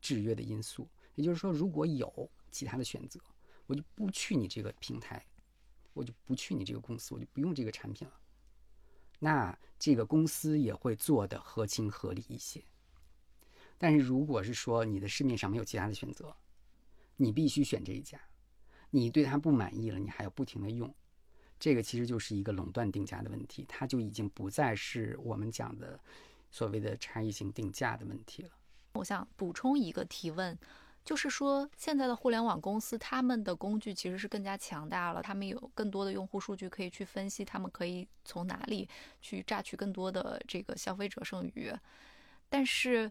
[0.00, 0.88] 制约的因素。
[1.14, 3.20] 也就是说，如果有其他的选择，
[3.66, 5.24] 我就不去你这个平台，
[5.92, 8.14] 我就不去你这个公司，我就不用这个产品了。
[9.18, 12.64] 那这个公司也会做的合情合理一些。
[13.78, 16.34] 但是如果是说你的市面上没有其他的选择，
[17.16, 18.20] 你必须选这一家，
[18.94, 20.94] 你对它不满意了，你还要不停的用。
[21.58, 25.98] 这个其实就是一个垄断定价的问题，它就已经不再是我们讲的
[26.50, 28.50] 所谓的差异性定价的问题了。
[28.94, 30.58] 我想补充一个提问，
[31.04, 38.88] 就是说现在的互联网公司，他们的工具其实是更加强大了，他们有更多的用户数据可以去分析，他们可以从哪里
[39.20, 41.72] 去榨取更多的这个消费者剩余。
[42.48, 43.10] 但是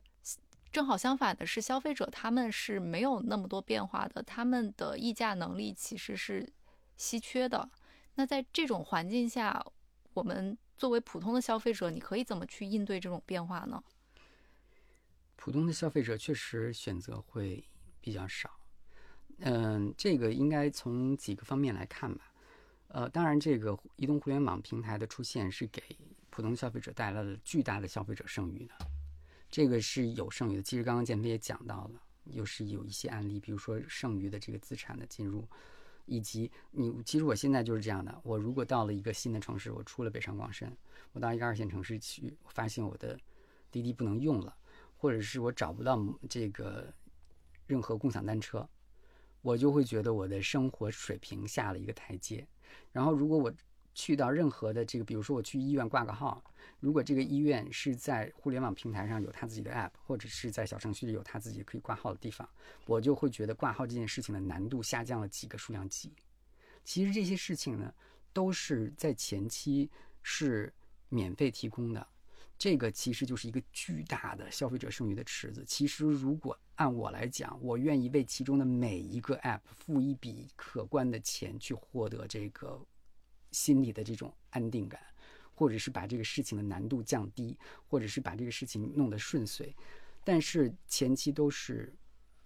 [0.72, 6.48] 正好相反的是，消费者他们是没有那么多变化的，他们的议价能力其实是
[6.96, 7.70] 稀缺的。
[8.16, 9.66] 那在这种环境下，
[10.14, 13.84] 我们作为普通的消费者，你可以怎么去应对这种变化呢？
[15.36, 17.64] 普通的消费者确实选择会
[18.00, 18.52] 比较少，
[19.40, 22.32] 嗯，这个应该从几个方面来看吧。
[22.90, 25.82] 呃，当然，这个移动互联网平台的出现是给
[26.30, 28.74] 普通消费者带来了巨大的消费者剩余的，
[29.52, 30.64] 这个是有剩余的。
[30.64, 35.46] 其实刚刚建飞也讲到了，又是有一些案例，比如说剩余的这个资产的进入。
[36.08, 38.20] 以及你，其实我现在就是这样的。
[38.24, 40.76] 我如果到了一个新的城市，我出了北上广深，
[41.14, 43.18] 我到一个二线城市去，发现我的
[43.70, 44.54] 滴滴不能用了，
[44.98, 46.92] 或者是我找不到这个
[47.66, 48.68] 任何共享单车，
[49.42, 52.46] 我就会觉得我的生活水平下了一个台阶。
[52.92, 53.54] 然后如果我
[53.94, 56.44] 去到任何的这个，比如说我去医院挂个号。
[56.80, 62.48] 如果这个医院是在互联网平台上有他自己的 app，或者是在小程序里有他自己可以挂号的地方，
[62.88, 66.12] 我就会觉得挂号这件事情的难度下降了几个数量级。
[66.84, 67.94] 其实这些事情呢，
[68.34, 69.92] 都是在前期
[70.24, 70.74] 是
[71.10, 72.08] 免费提供的，
[72.58, 75.64] 这个其实就是一个巨大的消费者剩余的池子。
[75.68, 82.84] 其实如果按我来讲，我愿意为其中的每一个 app 付一笔可观的钱，去获得这个
[83.52, 85.00] 心理的这种安定感。
[85.54, 87.56] 或者是把这个事情的难度降低，
[87.88, 89.76] 或者是把这个事情弄得顺遂，
[90.24, 91.94] 但是前期都是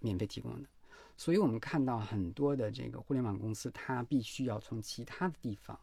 [0.00, 0.68] 免费提供的，
[1.16, 5.80] 所以我们看到很多的这个互联网公司，它必须要从其他的地方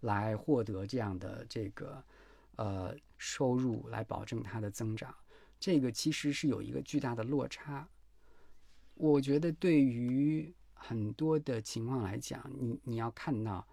[0.00, 2.02] 来获得这样的这个
[2.56, 5.14] 呃收入，来保证它的增长。
[5.60, 7.86] 这个其实是有一个巨大的落差。
[8.94, 13.66] 我觉得对于很多的情况来讲，你你要看到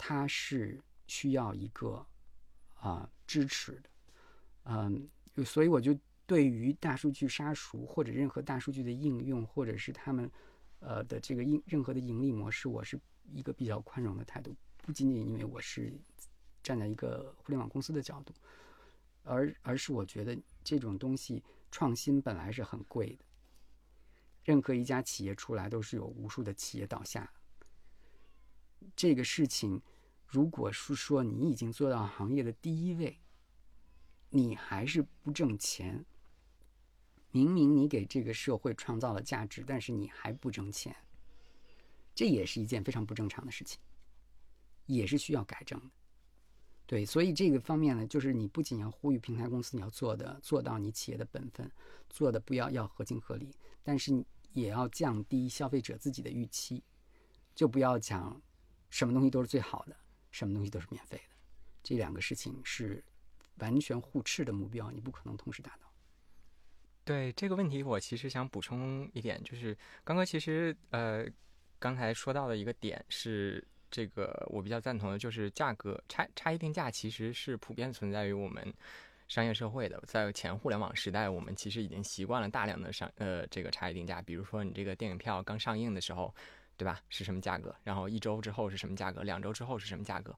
[0.00, 0.80] 它是。
[1.10, 2.06] 需要一个
[2.74, 3.90] 啊支持的，
[4.62, 5.08] 嗯，
[5.44, 5.92] 所以我就
[6.24, 10.30] 对于大数据杀熟或者任何大数据的应用，或者是他们
[10.78, 12.96] 呃的这个应任何的盈利模式，我是
[13.32, 14.54] 一个比较宽容的态度。
[14.76, 15.92] 不仅仅因为我是
[16.62, 18.32] 站在一个互联网公司的角度，
[19.24, 23.24] 而而是我觉得这种东西创新本来是很贵的，
[24.44, 27.28] 任何一家企业出来都是有无数的企业倒下，
[28.94, 29.80] 这个事情。
[30.32, 33.18] 如果是说你已经做到行业的第一位，
[34.28, 36.04] 你还是不挣钱，
[37.32, 40.94] 明明你给这个社会创造了价值，但是你还不挣钱，
[42.14, 43.80] 这也是一件非常不正常的事情，
[44.86, 45.90] 也是需要改正的。
[46.86, 51.68] 对，所以这个方面呢，就是你不仅要呼吁平台公司你要做的做到你企业的本分，
[52.08, 56.84] 做的不要要合情合理，但是你也要降低消费者自己的预期，
[57.52, 58.40] 就不要讲
[58.90, 59.96] 什么东西都是最好的。
[60.32, 61.34] 什么东西都是免费的，
[61.82, 63.02] 这两个事情是
[63.56, 65.92] 完全互斥的目标，你不可能同时达到。
[67.02, 71.26] 对这个问题，我其实想补充一点，就是刚刚其实呃
[71.80, 78.72] 刚才说到的一个点是这个我比较赞同的，就是价格差差异定价其实是普遍存在于我们
[79.26, 86.32] 商业社会的，在前互联网时代，我们其实已经习惯了大量的商呃这个差异定价，比如说你这个电影票刚上映的时候。
[86.80, 86.98] 对吧？
[87.10, 87.76] 是什么价格？
[87.84, 89.22] 然后一周之后是什么价格？
[89.22, 90.34] 两周之后是什么价格？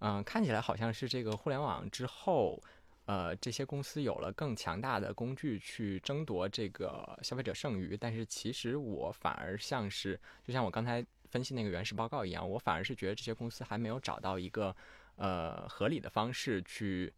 [0.00, 2.60] 嗯，看起来好像是这个互联网之后，
[3.04, 7.96] 呃，这些公司有了更强大的工具去争夺这个消费者剩余。
[7.96, 14.74] 但是其实我反而像是，就像我刚才分析那个原始报告一样，我反而是觉得这些公司还没有找到一个
[15.14, 17.14] 呃合理的方式去。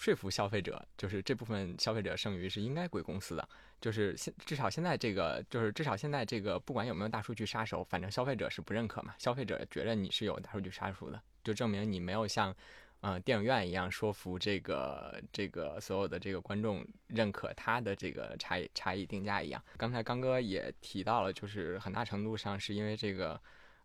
[0.00, 3.46] 说服消费者，就是这部分消费者剩余是应该归公司的，
[3.82, 9.14] 就是现至少现在这个，就是至少现在这个，不管有没有大数据杀手，反正消费者是不认可嘛。
[9.18, 12.56] 消费者觉得你是有大数据杀手的就证明你没有像，
[13.02, 19.62] 呃，电影院一样说服这个这个所有的这个观众认可它的这个差异差异定价一样。
[19.76, 23.38] 刚才刚哥也提到了，就是很大程度上是因为这个，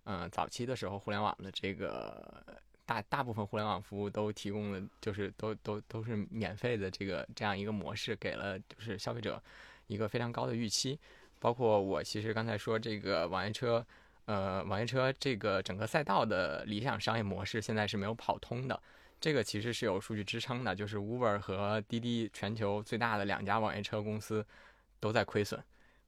[0.05, 2.41] 嗯，早期的时候互联网的这个
[2.85, 9.41] 大大部分互联网服务都提供的就是都都都是免费的这个这样一个模式，给了就是消费者
[9.87, 10.99] 一个非常高的预期。
[11.39, 13.85] 包括我其实刚才说这个网约车。
[14.27, 18.81] 呃，网约车这个整个赛道的理想商业模式现在是没有跑通的，
[19.21, 24.43] 这个其实是有数据支撑的，就是 Uber 和滴滴全球最大的两家网约车公司
[24.99, 25.63] 都在亏损，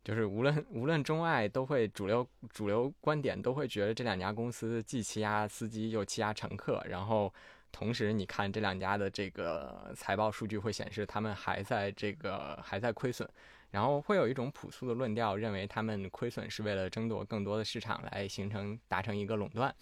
[0.08, 7.34] 就是无论 无论中外都会主流主流观点都会觉得这两家公司既欺压司机又欺压乘客，然后
[7.74, 13.30] 同时你看这两家的这个财报数据会显示他们还在这个还在亏损。
[13.70, 19.76] 然后会有一种朴素的论调，认为他们亏损是为了争夺更多的市场，来形成达成一个垄断。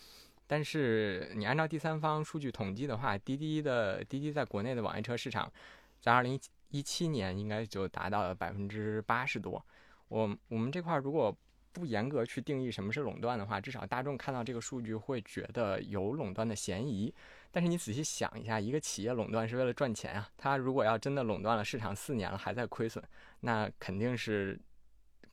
[0.48, 5.54] 但是你按照第三方数据统计的话，滴滴的滴滴在国内的网约车市场，
[6.02, 6.38] 在二零
[6.70, 9.64] 一七年应该就达到了百分之八十多。
[10.08, 11.36] 我我们这块如果
[11.72, 17.14] 不严格去定义什么是垄断的话，至少大众看到这个数据会觉得有垄断的嫌疑。
[17.52, 23.04] 但是你仔细想一下，一个企业垄断是为了赚钱啊，它如果要真的垄断了市场四年了还在亏损。
[23.42, 24.60] 那肯定是，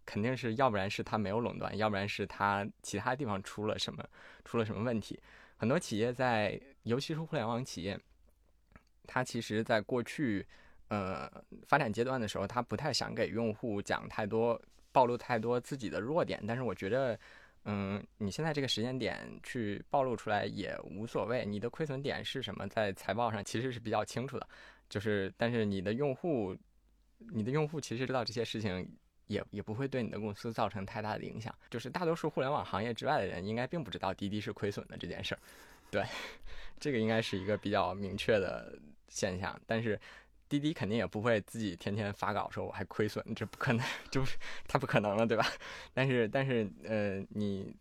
[0.04, 4.04] 肯定是要不然是他没有垄断，要不然是他其他地方出了什么
[4.44, 5.20] 出了什么问题。
[5.56, 7.98] 很多企业在，尤其是互联网企业，
[9.06, 10.44] 它其实在过去
[10.92, 11.30] 呃
[11.66, 14.60] 发展阶段的时候，他不太想给用户讲太多、
[14.92, 16.42] 暴露太多自己的弱点。
[16.46, 17.18] 但是我觉得，
[17.64, 21.46] 嗯，你现在这个时间点去暴露出来也无所谓。
[21.46, 24.46] 你的亏损点是什么，在财报上其实是比较清楚的。
[24.88, 26.56] 就是，但是你的用户。
[27.32, 28.84] 你的用户其实知道这些事情，
[29.28, 31.54] 也也不会对你的公司造成太大的影响。
[31.70, 35.38] 就是大多数互联网行业之外的人，应该并不知道滴滴是亏损的这件事儿。
[35.88, 36.04] 对，
[36.80, 38.76] 这个应该是一个比较明确的
[39.06, 39.56] 现象。
[39.64, 39.96] 但是
[40.52, 44.36] 滴滴肯定也不会自己天天发稿说我还亏损，这不可能， 就是
[44.68, 45.46] 太不可能了，对吧？
[45.94, 47.74] 但是但是呃，你。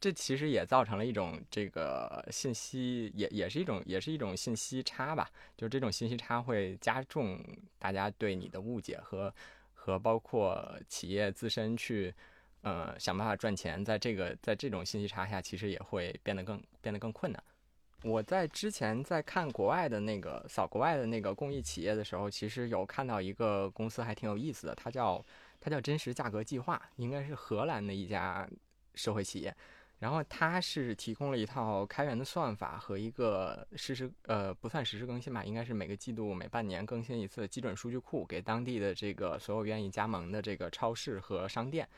[0.00, 5.30] 这其实也造成了一种这个信息，也也是一种也是一种信息差吧。
[5.56, 7.42] 就这种信息差会加重
[7.78, 9.34] 大家对你的误解和
[9.72, 12.14] 和包括企业自身去
[12.60, 17.42] 呃想办法赚钱，在这个在这种信息差下，其实也会变得更变得更困难。
[18.04, 25.24] 我在之前在看国外的那个扫国外的那个公益企业的时候，其实有看到一个公司还挺有意思的，它叫
[25.58, 28.46] 它叫真实价格计划，应该是荷兰的一家
[28.94, 29.54] 社会企业。
[30.00, 41.88] 然后它是提供了一套开源的算法和一个实时呃不算实时更新吧，应该是每个季度每半年更新一次的基准数据库，给当地的这个所有愿意加盟的这个超市和商店，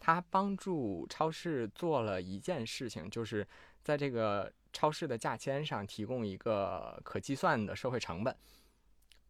[0.00, 3.46] 它帮助超市做了一件事情，就是
[3.82, 8.36] 在这个超市的价签上提供一个可计算的社会成本，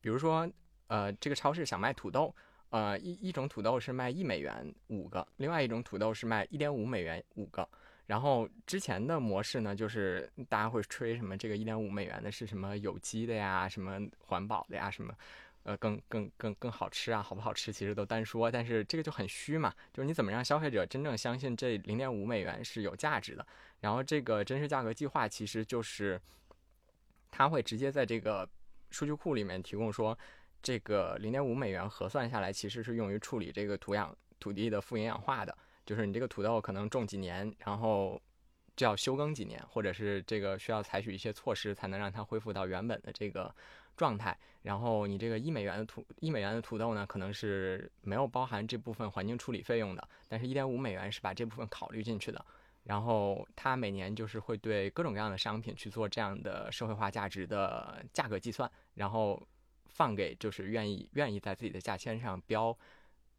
[0.01, 0.51] 比如说
[0.89, 2.35] 呃这个超市想卖土豆，
[2.71, 7.69] 呃一一种土豆是卖一美元五个，另外一种土豆是卖一点五美元五个。
[8.07, 15.15] 然后之前的模式呢，就是大家会吹什么这个一点五美元的是什么有机的呀，什么环保的呀，什么，
[15.63, 23.47] 呃，更更更更好吃啊，好不好吃其实都单说，但是这个就很虚嘛，就是你怎么让消费者真正相信这零点五美元是有价值的？
[23.85, 26.19] 然后这个真实价格计划其实就是，
[27.31, 28.49] 它会直接在这个
[28.91, 30.19] 数据库里面提供说，
[30.63, 35.55] 这个零点五美元核算下来其实是用于处理这个土壤土地的富营养化的。
[35.85, 38.19] 就是你这个土豆可能种几年，然后
[38.75, 43.55] 就要休耕几年，或者是这个需要采取一些措施才能让它恢复到原本的这个
[43.99, 44.35] 状态。
[44.63, 52.43] 然后你这个一美元的土一美元的土豆呢，可能是没有包含这部分环境处理费用的，但是一点五美元是把这部分考虑进去的。
[52.85, 59.43] 然后它每年就是会对各种各样的商品去做这样的社会化价值的价格计算，然后
[59.89, 62.75] 放给就是愿意愿意在自己的价签上标。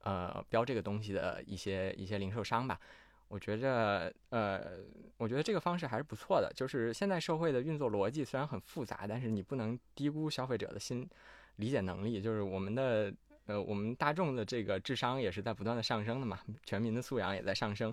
[0.05, 2.79] 呃，标这个东西的一些一些零售商吧，
[3.27, 4.77] 我觉着，呃，
[5.17, 6.53] 我觉得这个方式还是不错的。
[6.55, 11.09] 就是现在社会的运作逻辑虽然很复杂，但是你不能低估消费者的心
[11.55, 12.21] 理解能力。
[12.21, 13.11] 就是我们的，
[13.47, 17.91] 呃，我们大众的这个智商也是在不断的上升的嘛，全民的素养也在上升。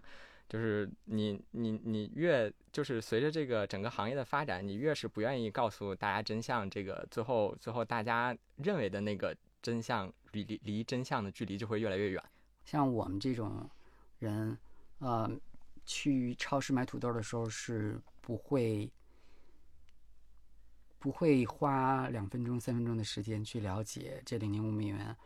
[0.49, 9.37] 就是你你你越就是随着这个整个行业的发展，你越是不愿意告诉大家真相，这个最后最后大家认为的那个。
[9.63, 12.21] 真相离离离真相的距离就会越来越远。
[12.65, 13.71] 像我们这种
[14.19, 14.59] 人，
[14.99, 15.31] 呃，
[15.87, 18.91] 去超市买土豆的时候是不会
[20.99, 25.17] 不会花两分钟、三分钟的时间去了解这零点五美元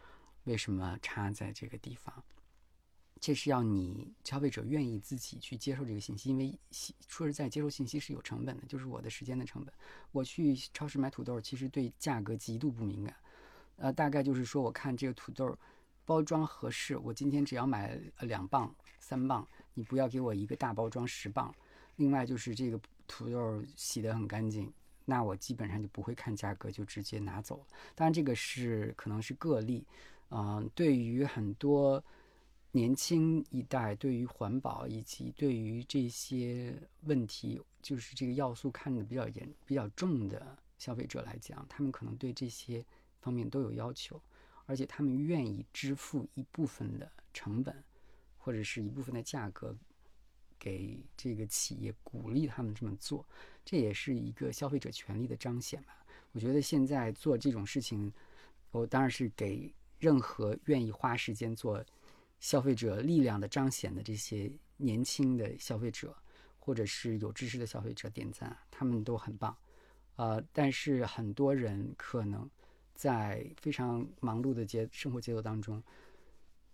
[0.44, 2.22] 为什么差在这个地方。
[3.18, 6.56] 这是要你消费者愿意自己去接受这个信息，因为
[7.08, 9.72] 说实在，接受信息是有成本的，就是我的时间的成本。
[10.12, 13.16] 我去超市买土豆，其实对价格极度不敏感，
[13.76, 15.56] 呃，大概就是说，我看这个土豆
[16.04, 21.52] 包装合适，我今天只要买两磅、三磅，你不要给我一个大包装十磅。
[21.96, 24.70] 另外就是这个土豆洗得很干净，
[25.06, 27.66] 那我基本上就不会看价格，就直接拿走。
[27.94, 29.86] 当然，这个是可能是个例，
[30.30, 32.04] 嗯，对于很多。
[32.72, 42.84] 年轻一代对于环保以及对于这些问题，就是这个要素看得比较严、比较重的消费者来讲，他们可能对这些
[43.22, 44.20] 方面都有要求，
[44.66, 47.82] 而且他们愿意支付一部分的成本
[48.36, 49.74] 或者是一部分的价格
[50.58, 53.26] 给这个企业，鼓励他们这么做，
[53.64, 55.96] 这也是一个消费者权利的彰显吧。
[56.32, 58.12] 我觉得现在做这种事情，
[58.70, 61.82] 我当然是给任何愿意花时间做。
[62.38, 66.14] 消费者力量的彰显的这些年轻的消费者，
[66.58, 69.56] 或者是有知识的消费者点赞，他们都很棒，
[70.16, 72.48] 呃，但是很多人可能
[72.94, 75.82] 在非常忙碌的节生活节奏当中，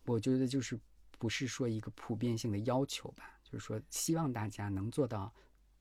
[0.05, 0.79] 我觉得就是
[1.19, 5.33] 不是说一个普遍性的要求吧，就是说希望大家能做到，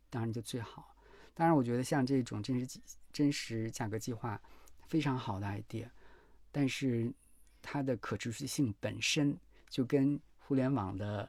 [0.09, 0.95] 当然就最好。
[1.33, 2.79] 当然，我觉得像这种真实
[3.11, 4.39] 真实价格计划
[4.87, 5.89] 非常好的 idea，
[6.51, 7.11] 但是
[7.61, 9.35] 它的可持续性本身。
[9.71, 11.27] 就跟互联网的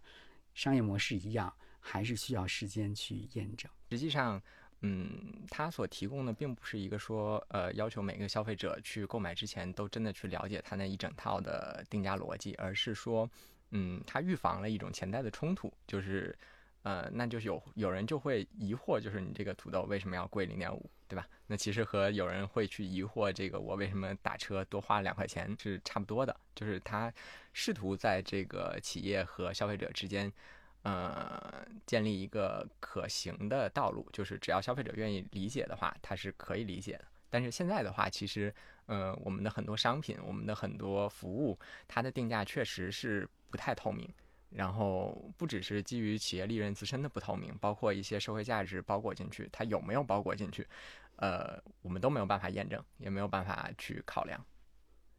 [0.53, 3.71] 商业模式一样，还是需要时间去验证。
[3.91, 4.43] 实际上，
[4.81, 13.31] 嗯，它所提供的并不是一个说，呃，要求每个消费者去购买之前都真的去了解它那一整套的定价逻辑，而是说，
[13.71, 16.37] 嗯，它预防了一种潜在的冲突，就是，
[16.83, 20.91] 呃，那就有有人就会疑惑，就是你这个土豆为什么要贵零点五？
[21.09, 21.29] 对吧？
[21.47, 27.13] 那其实和有人会去疑惑这个我为什么打车多花两块钱是差不多的，就是他
[27.53, 30.33] 试图在这个企业和消费者之间，
[30.85, 37.05] 呃，建立一个可行的道路，就是只要消费者愿意理解的话，他是可以理解的。
[37.29, 38.55] 但是现在的话，其实，
[38.87, 44.11] 呃，我们的很多商品，我们的很多服务，它的定价确实是不太透明。
[44.55, 50.67] 然后不只是基于企业利润自身的不透明，包括一些社会价值包裹进去，它有没有包裹进去？
[51.17, 54.45] 呃，我们都没有办法验证，也没有办法去考量，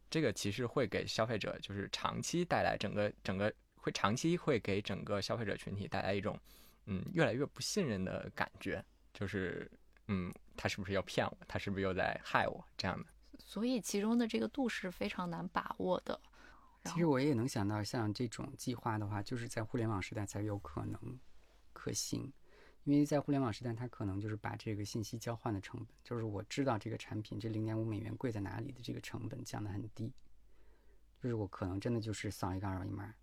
[0.10, 6.38] 这个其实会给消费者就是长期带来整个整个会长期会给整个消费者群体带来一种
[6.86, 9.72] 嗯越来越不信任的感觉，就是
[10.08, 13.06] 嗯他是不是要骗我，他是不是又在害我这样的？
[13.40, 16.20] 所以其中的这个度是非常难把握的。
[16.86, 21.20] 其实我也能想到，像这种计划的话，就是在互联网时代才有可能
[21.72, 22.32] 可行。
[22.84, 30.12] 因为在互联网时代，它可能就是把这个信息交换的成本，就是我知道这个产品这零点五美元贵在哪里的这个成本降得很低，
[31.22, 33.16] 就是我可能真的就是扫一个二维码，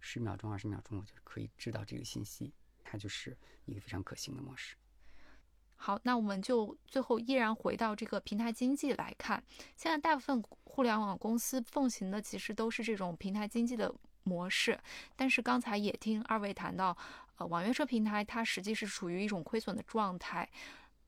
[0.00, 2.50] 十秒钟、二十秒钟，我就可以知道这个信息，
[2.82, 3.36] 它就是
[3.66, 4.74] 一个非常可行的模式。
[5.76, 9.42] 好，那我们就最后依然回到这个平台经济来看，
[9.76, 14.78] 现在大部分互联网公司奉行的其实都是这种平台经济的模式，
[15.14, 16.96] 但是刚才也听二位谈到。
[17.38, 20.48] 呃，网约车平台它实际是处于一种亏损的状态，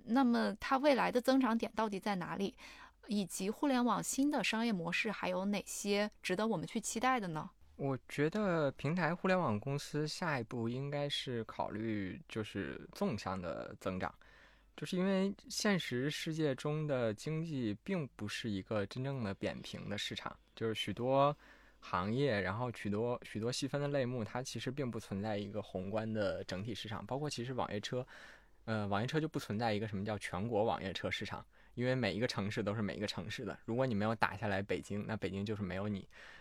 [0.05, 2.55] 那么它未来的增长点到底在哪里？
[3.07, 7.49] 以及互联网新的商业模式还有哪些值得我们去期待的呢？
[7.77, 14.15] 我觉得平台互联网公司下一步应该是考虑就是纵向的增长，
[14.79, 21.37] 就是因为现实世界中的经济并不是一个真正的扁平的市场，就是许多。
[21.81, 27.07] 行业，然后许多许多细分的类目，它其实并不存在一个宏观的整体市场。
[27.07, 28.05] 包括其实网约车，
[28.65, 33.57] 呃，网约车就不存在一个什么叫全国网约车市场，因为每一个城市都是每一个城市的。
[33.65, 36.01] 如果你没有打下来北京，那北京就是没有你；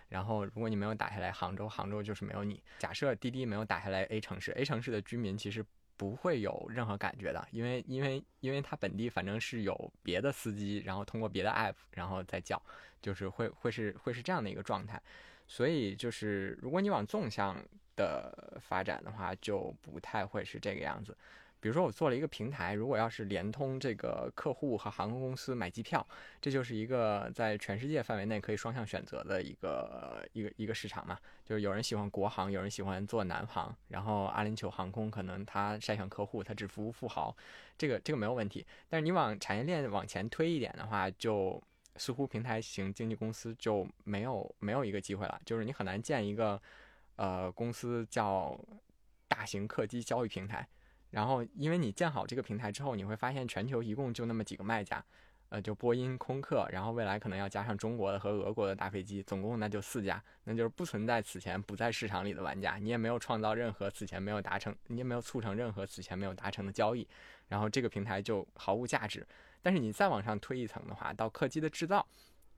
[0.10, 2.60] 然后如果你没有打下来杭州，杭州就是没有你。
[2.80, 5.64] 假设滴滴没有打下来 A 城市，A 城市的居民其实
[5.98, 12.62] 不会有任何感觉的，因为因为因为他本地反正是有别的司机，然后通过别的 app 然后再叫，
[13.02, 15.02] 就是会会是会是这样的一个状态。
[15.48, 17.58] 所以就是，如果你往纵向
[17.96, 21.18] 的发展的话，就不太会是这个样子。
[21.60, 26.06] 比如说，我做了一个平台，如果要是连通这个客户和航空公司买机票，
[26.42, 31.18] 这就是一个在全世界范围内可以双向选择的一个一个一个市场嘛。
[31.46, 37.36] 就是有人喜欢国航，有人喜欢做南航，然后阿联酋航空可能它筛选客户，它只服务富豪，
[37.78, 38.66] 这个这个没有问题。
[38.90, 41.62] 但是你往产业链往前推一点的话，就。
[42.00, 46.62] 似乎平台型经纪公司就没有没有一个机会了，就是你很难建一个，
[47.16, 48.56] 呃，公司叫
[49.28, 50.68] 大型客机交易平台，
[51.10, 55.04] 然后因为你建好这个平台之后，你会发现全球一共就那么几个卖家，
[55.50, 67.08] 呃，就波音、空客，然后未来可能要加上中国的和俄国的大飞机，总共那就四家，那就是不存在此前不在市场里的玩家，你也没有创造任何此前没有达成，你也没有促成任何此前没有达成的交易，
[67.48, 69.26] 然后这个平台就毫无价值。
[69.62, 72.06] 但是你再往上推一层的话，到客机的制造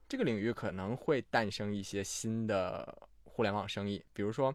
[0.08, 4.52] 这个领域，可能会诞生一些新的互联网生意，比如说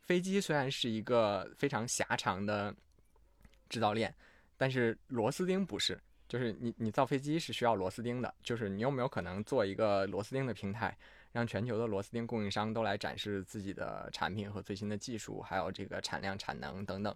[0.00, 2.74] 飞机虽然是一个非常狭长的
[3.74, 4.14] 制造链，
[4.56, 6.00] 但是螺丝钉不是。
[6.28, 8.32] 就是你，你造飞机是需要螺丝钉的。
[8.42, 10.96] 就是你有没有可能做一个螺丝钉的平台，
[11.32, 17.12] 让全球的螺丝钉供应商都来展示自己的产品和最新的技术，还有这个产量、产能等等。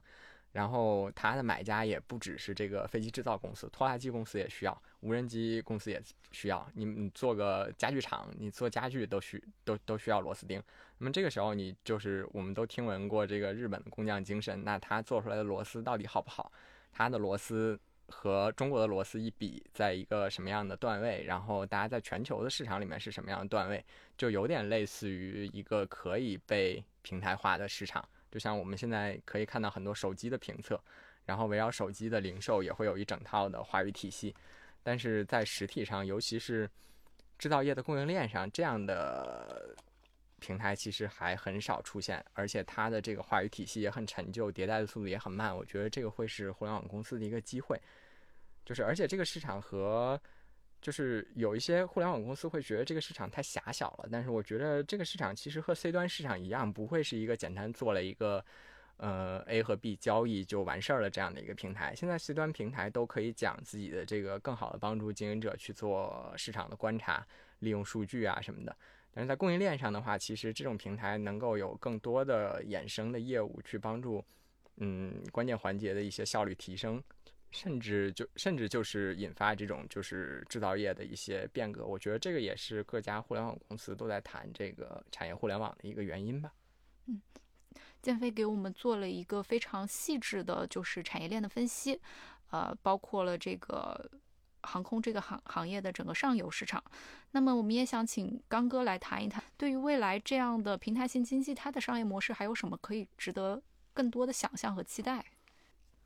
[0.52, 6.68] 然后它的买家也不只是这个飞机制造公司，拖拉机公司也需要，无人机公司也需要。
[6.74, 10.62] 你你做个家具厂，你做家具都需都都需要螺丝钉。
[10.98, 16.52] 那么这个时候，你就是我们都听闻过这个日本的工匠精神，那他做出来的螺丝到底好不好？
[16.92, 17.78] 他的螺丝。
[18.10, 21.24] 和中国的螺丝一比，在一个什么样的段位？
[21.24, 23.84] 然后大家在全球的市场里面是什么样的段位？
[24.16, 28.02] 就有点类似于一个可以被平台化的市场。
[28.30, 30.80] 就像我们现在可以看到很多手机的评测，
[31.24, 34.34] 然后围绕手机的零售也会有一整套的话语体系。
[34.82, 36.68] 但是在实体上，尤其是
[37.38, 39.76] 制造业的供应链上，这样的
[40.40, 45.54] 平台其实还很少出现，而且它的这个话语体系也很陈旧，迭代的速度也很慢。
[45.54, 47.78] 我觉得这个会是互联网公司的一个机会。
[48.64, 50.20] 就是，而且这个市场和，
[50.80, 54.08] 就是有一些互联网公司会觉得这个市场太狭小了。
[54.10, 58.44] 但是我觉得这个市场其实和 C 端市场一样，不会是一个简单做了一个，
[58.96, 61.94] 呃 A 和 B 交易就完事儿了这样的一个平台。
[61.94, 67.26] 现在 C 端平台都可以讲自己的这个更好的帮助经营者去做市场的观察，
[67.60, 68.76] 利用数据啊什么的。
[69.10, 74.24] 但是在供应链上的话，其实这种平台能够有更多的衍生的业务去帮助，
[74.76, 77.02] 嗯，关键环节的一些效率提升。
[77.50, 86.52] 甚至就甚至就是引发这种就是制造业的一些变革，我觉得这个也是各家互联网公司都在谈这个产业互联网的一个原因吧。
[87.06, 87.20] 嗯，
[88.02, 91.98] 建飞给我们做了一个非常细致的，就是产业链的分析，
[92.50, 94.10] 呃，包括了这个
[94.62, 96.84] 航空这个行行业的整个上游市场。
[97.30, 103.62] 那么我们也想请刚哥来谈一谈，对于未来这样的平台型经济，它的商业模式还有什么可以值得
[103.94, 105.24] 更多的想象和期待？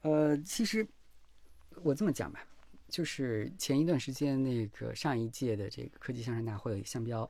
[0.03, 0.87] 呃，其实。
[1.85, 2.47] 我这么讲吧，
[2.89, 7.29] 就是前一段时间那个上一届的这个科技向上大会，向彪，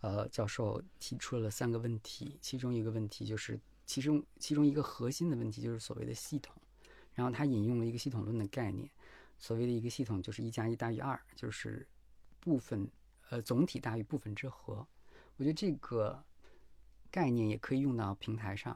[0.00, 6.54] 呃教授提出了三个问题，其中一个问题就是，其中其中一个核心的问题就是所谓的系统，
[7.14, 8.90] 然后他引用了一个系统论的概念，
[9.38, 11.86] 所谓的一个系统就是一加一大于二，就是
[12.40, 12.86] 部分
[13.30, 14.86] 呃总体大于部分之和。
[15.38, 16.22] 我觉得这个
[17.10, 18.74] 概念也可以用到平台上，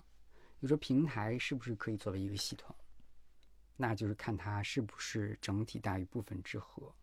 [0.59, 2.75] 比如说平台是不是可以作为一个系统？
[3.81, 6.95] 那就是看它是不是整体大于部分之和。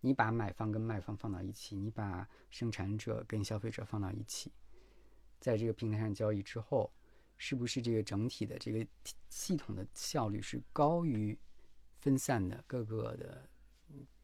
[0.00, 4.50] 你把买方跟卖方放到一起，你把生产者跟消费者放到一起，
[5.38, 6.90] 在这个平台上交易之后，
[7.36, 8.86] 是不是这个整体的这个
[9.28, 11.38] 系统的效率是高于
[11.98, 13.46] 分散的各个的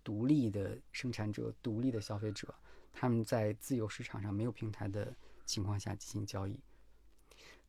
[0.02, 2.54] 独立的生产者、独立的消费者，
[2.94, 5.14] 他们在自由市场上没有平台的
[5.44, 6.58] 情况下进行交易？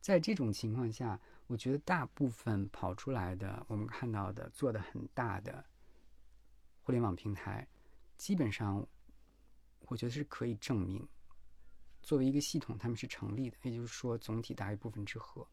[0.00, 1.20] 在这种情况下。
[1.48, 5.64] 我觉得大部分跑出来的，我们看到的做的很大的
[6.82, 7.66] 互联网平台，
[8.16, 8.84] 基本上
[9.82, 11.06] 我觉得是可以证明，
[12.02, 13.56] 作为一个系统，他们是成立的。
[13.62, 15.46] 也就是说，总体大于部分之和，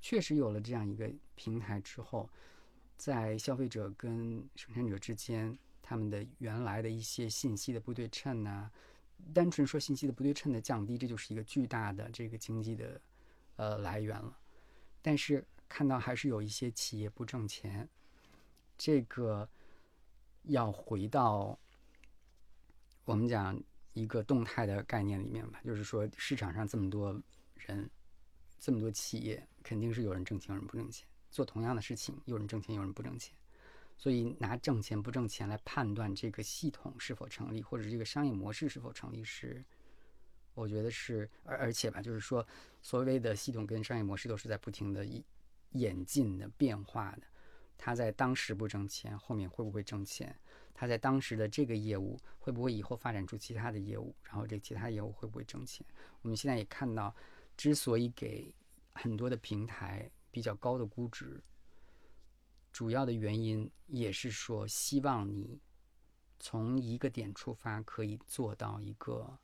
[0.00, 2.30] 确实有了这样一个平台之后，
[2.96, 8.70] 在消费者跟生产者之间，他们的原来的一些信息的不对称呐，
[9.34, 12.98] 单纯说信息的不对称的降低，这就是一个巨大的这个经济的
[13.56, 14.38] 呃来源了。
[15.06, 17.88] 但是看到还是有一些企业不挣钱，
[18.76, 19.48] 这个
[20.42, 21.56] 要回到
[23.04, 23.56] 我们讲
[23.92, 27.16] 一个动态的概念里面吧，就是说市场上这么多
[27.54, 27.88] 人，
[28.58, 31.06] 这么多企业，肯定是有人挣钱，有人不挣钱。
[31.30, 33.32] 做同样的事情，有人挣钱，有人不挣钱。
[33.96, 39.64] 所以拿挣钱不挣钱来判断这个系统是否成立，或者这个商业模式是否成立是。
[40.56, 42.44] 我觉得是，而而且吧，就是说，
[42.80, 45.06] 所谓的系统跟商业模式都是在不停的
[45.72, 47.22] 演进的变化的。
[47.76, 50.34] 它在当时不挣钱，后面会不会挣钱？
[50.72, 54.16] 它在当时的这个业务会不会以后发展出其他的业务？
[54.22, 55.86] 然后这其他业务会不会挣钱？
[56.22, 57.14] 我们现在也看到，
[57.54, 58.50] 之所以给
[58.94, 61.38] 很多的平台比较高的估值，
[62.72, 65.60] 主要的原因也是说，希望你
[66.38, 69.38] 从一个点出发，可以做到一个。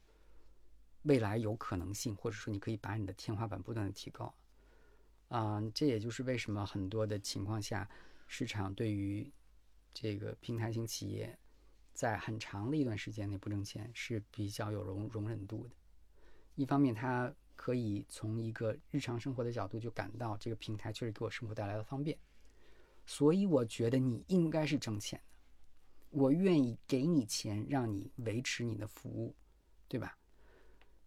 [1.02, 4.32] 未来有可能性，或者说你可以把你的天花板不断的提高，
[5.28, 7.88] 啊，这也就是为什么很多的情况下，
[8.26, 9.30] 市场对于
[9.92, 11.38] 这个平台型企业
[11.92, 15.74] 在很长的一段时间内不挣钱是比较有容容忍度的。
[16.54, 22.16] 一方面，他可以从一个日常生活的角度就感到这个平台确实给我生活带来了方便，
[23.06, 25.24] 所以我觉得你应该是挣钱的，
[26.10, 29.34] 我愿意给你钱让你维持你的服务，
[29.88, 30.16] 对吧？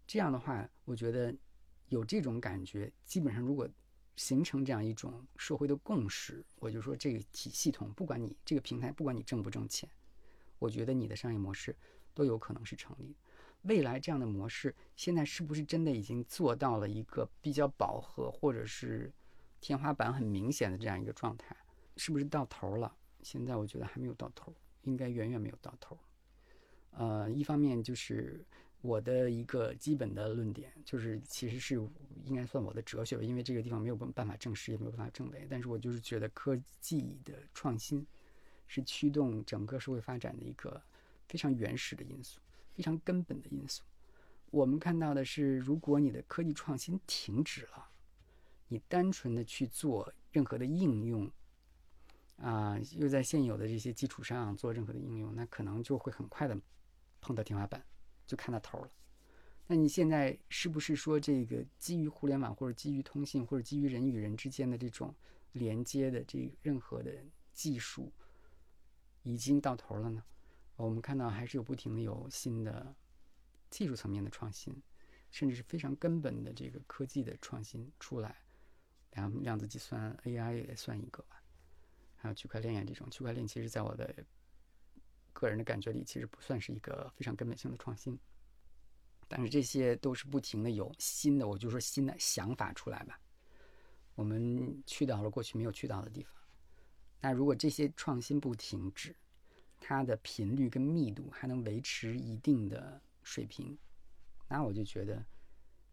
[0.08, 1.36] 这样的话，我觉得
[1.90, 3.68] 有这种感觉，基本上如果
[4.16, 9.90] 形成这样一种社会的共识，我就说这个体系统，不管你这个平台，不管你挣不挣钱，
[10.60, 11.76] 我觉得你的商业模式
[12.14, 13.16] 都有可能是成立。
[13.64, 19.12] 未来这样的模式，现在是不是真的已经做到了一个比较饱和，或者是
[19.60, 21.56] 天花板很明显的这样一个状态？
[21.98, 22.96] 是不是到头了？
[23.24, 24.54] 现在我觉得还没有到头，
[24.84, 25.98] 应该远远没有到头。
[26.92, 28.46] 呃，一方面就是
[28.86, 31.76] 我的一个基本的论点，就是其实是
[32.26, 35.48] 应该算我的哲学吧，因为这个地方没有办法证实，也没有办法证伪。
[35.50, 38.06] 但是我就是觉得科技的创新
[38.68, 40.82] 是驱动整个社会发展的一个
[41.28, 42.40] 非常原始的因素。
[42.76, 43.84] 非常根本的因素，
[44.52, 47.88] 我们看到的是，如果你的科技创新停止了，
[48.68, 51.32] 你单纯的去做任何的应用，
[52.36, 56.60] 啊，又在现有的这些基础上做任何的应用，那可能就会很快的
[57.22, 57.82] 碰到天花板，
[58.26, 58.92] 就看到头了。
[59.68, 65.14] 那你现在是不是说这个基于互联网或者基于通信或者基于人与人之间的这种
[65.54, 67.12] 连接的这任何的
[67.52, 68.12] 技术
[69.24, 70.24] 已经到头了呢？
[70.76, 72.94] 我们看到还是有不停的有新的
[73.70, 74.76] 技术层面的创新，
[75.32, 78.44] 甚至是非常根本的这个科技的创新出来，
[79.12, 81.42] 量量子计算 AI 也算一个吧，
[82.18, 83.10] 还有区块链呀这种。
[83.10, 84.14] 区块链其实在我的
[85.36, 88.18] 个人的感觉里，其实不算是一个非常根本性的创新，
[89.28, 93.20] 但是这些都是不停的有新的，我就说新的想法出来吧。
[94.16, 96.34] 我们去到了过去没有去到的地方，
[97.20, 99.14] 那如果这些创新不停止，
[99.82, 103.78] 它的频率跟密度还能维持一定的水平，
[104.48, 105.26] 那我就觉得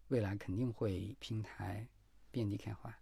[0.07, 1.85] 未来肯定会平台
[2.31, 2.97] 遍地开花。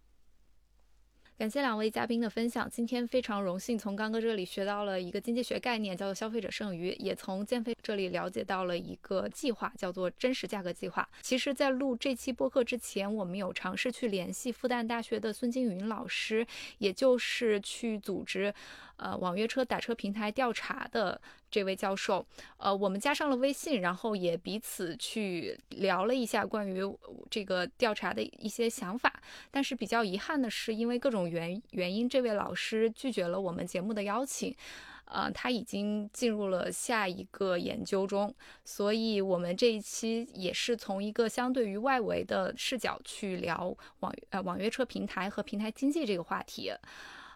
[1.38, 2.68] 感谢两位嘉宾的分享。
[2.70, 11.08] 今天非常荣幸从刚哥这里学到了一个经济学概念，叫做消费者剩余；也从建飞这里了解到了一个计划，叫做真实价格计划。
[11.20, 16.46] 其实，在录这期播客之前，我们有尝试去联系复旦大学的孙金云老师，
[16.78, 18.54] 也就是去组织。
[18.98, 21.20] 呃，网约车打车平台调查的
[21.50, 22.24] 这位教授，
[22.58, 26.80] 呃，我们加上了微信，然后也彼此去聊了一下关于
[27.28, 29.20] 这个调查的一些想法。
[29.50, 34.54] 但是比较遗憾的是，因为各种原原因，这位老师拒绝了我们节目的邀请。
[35.04, 46.72] 呃，他已经进入了下一个研究中，所以我们这一期也是从一个相对于外围的视角去聊网呃网约车平台和平台经济这个话题。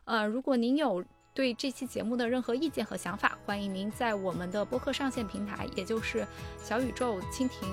[0.05, 1.05] 呃，如果您有。
[1.37, 6.26] 对这期节目的任何意见和想法，欢迎您在我们的播客上线平台，也就是
[6.64, 7.68] 小宇宙、蜻蜓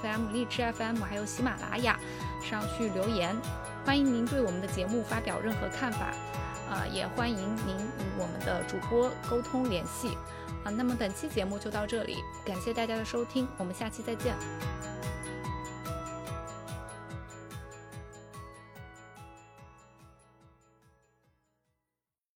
[0.00, 2.00] FM、荔枝 FM，还有喜马拉雅
[2.42, 3.36] 上去留言。
[3.84, 6.14] 欢迎您对我们的节目发表任何看法，
[6.70, 7.36] 啊，也欢迎
[7.66, 10.16] 您与我们的主播沟通联系。
[10.64, 14.34] 啊，那么本期节目就到这里，感谢大家的收听，我们下期再见。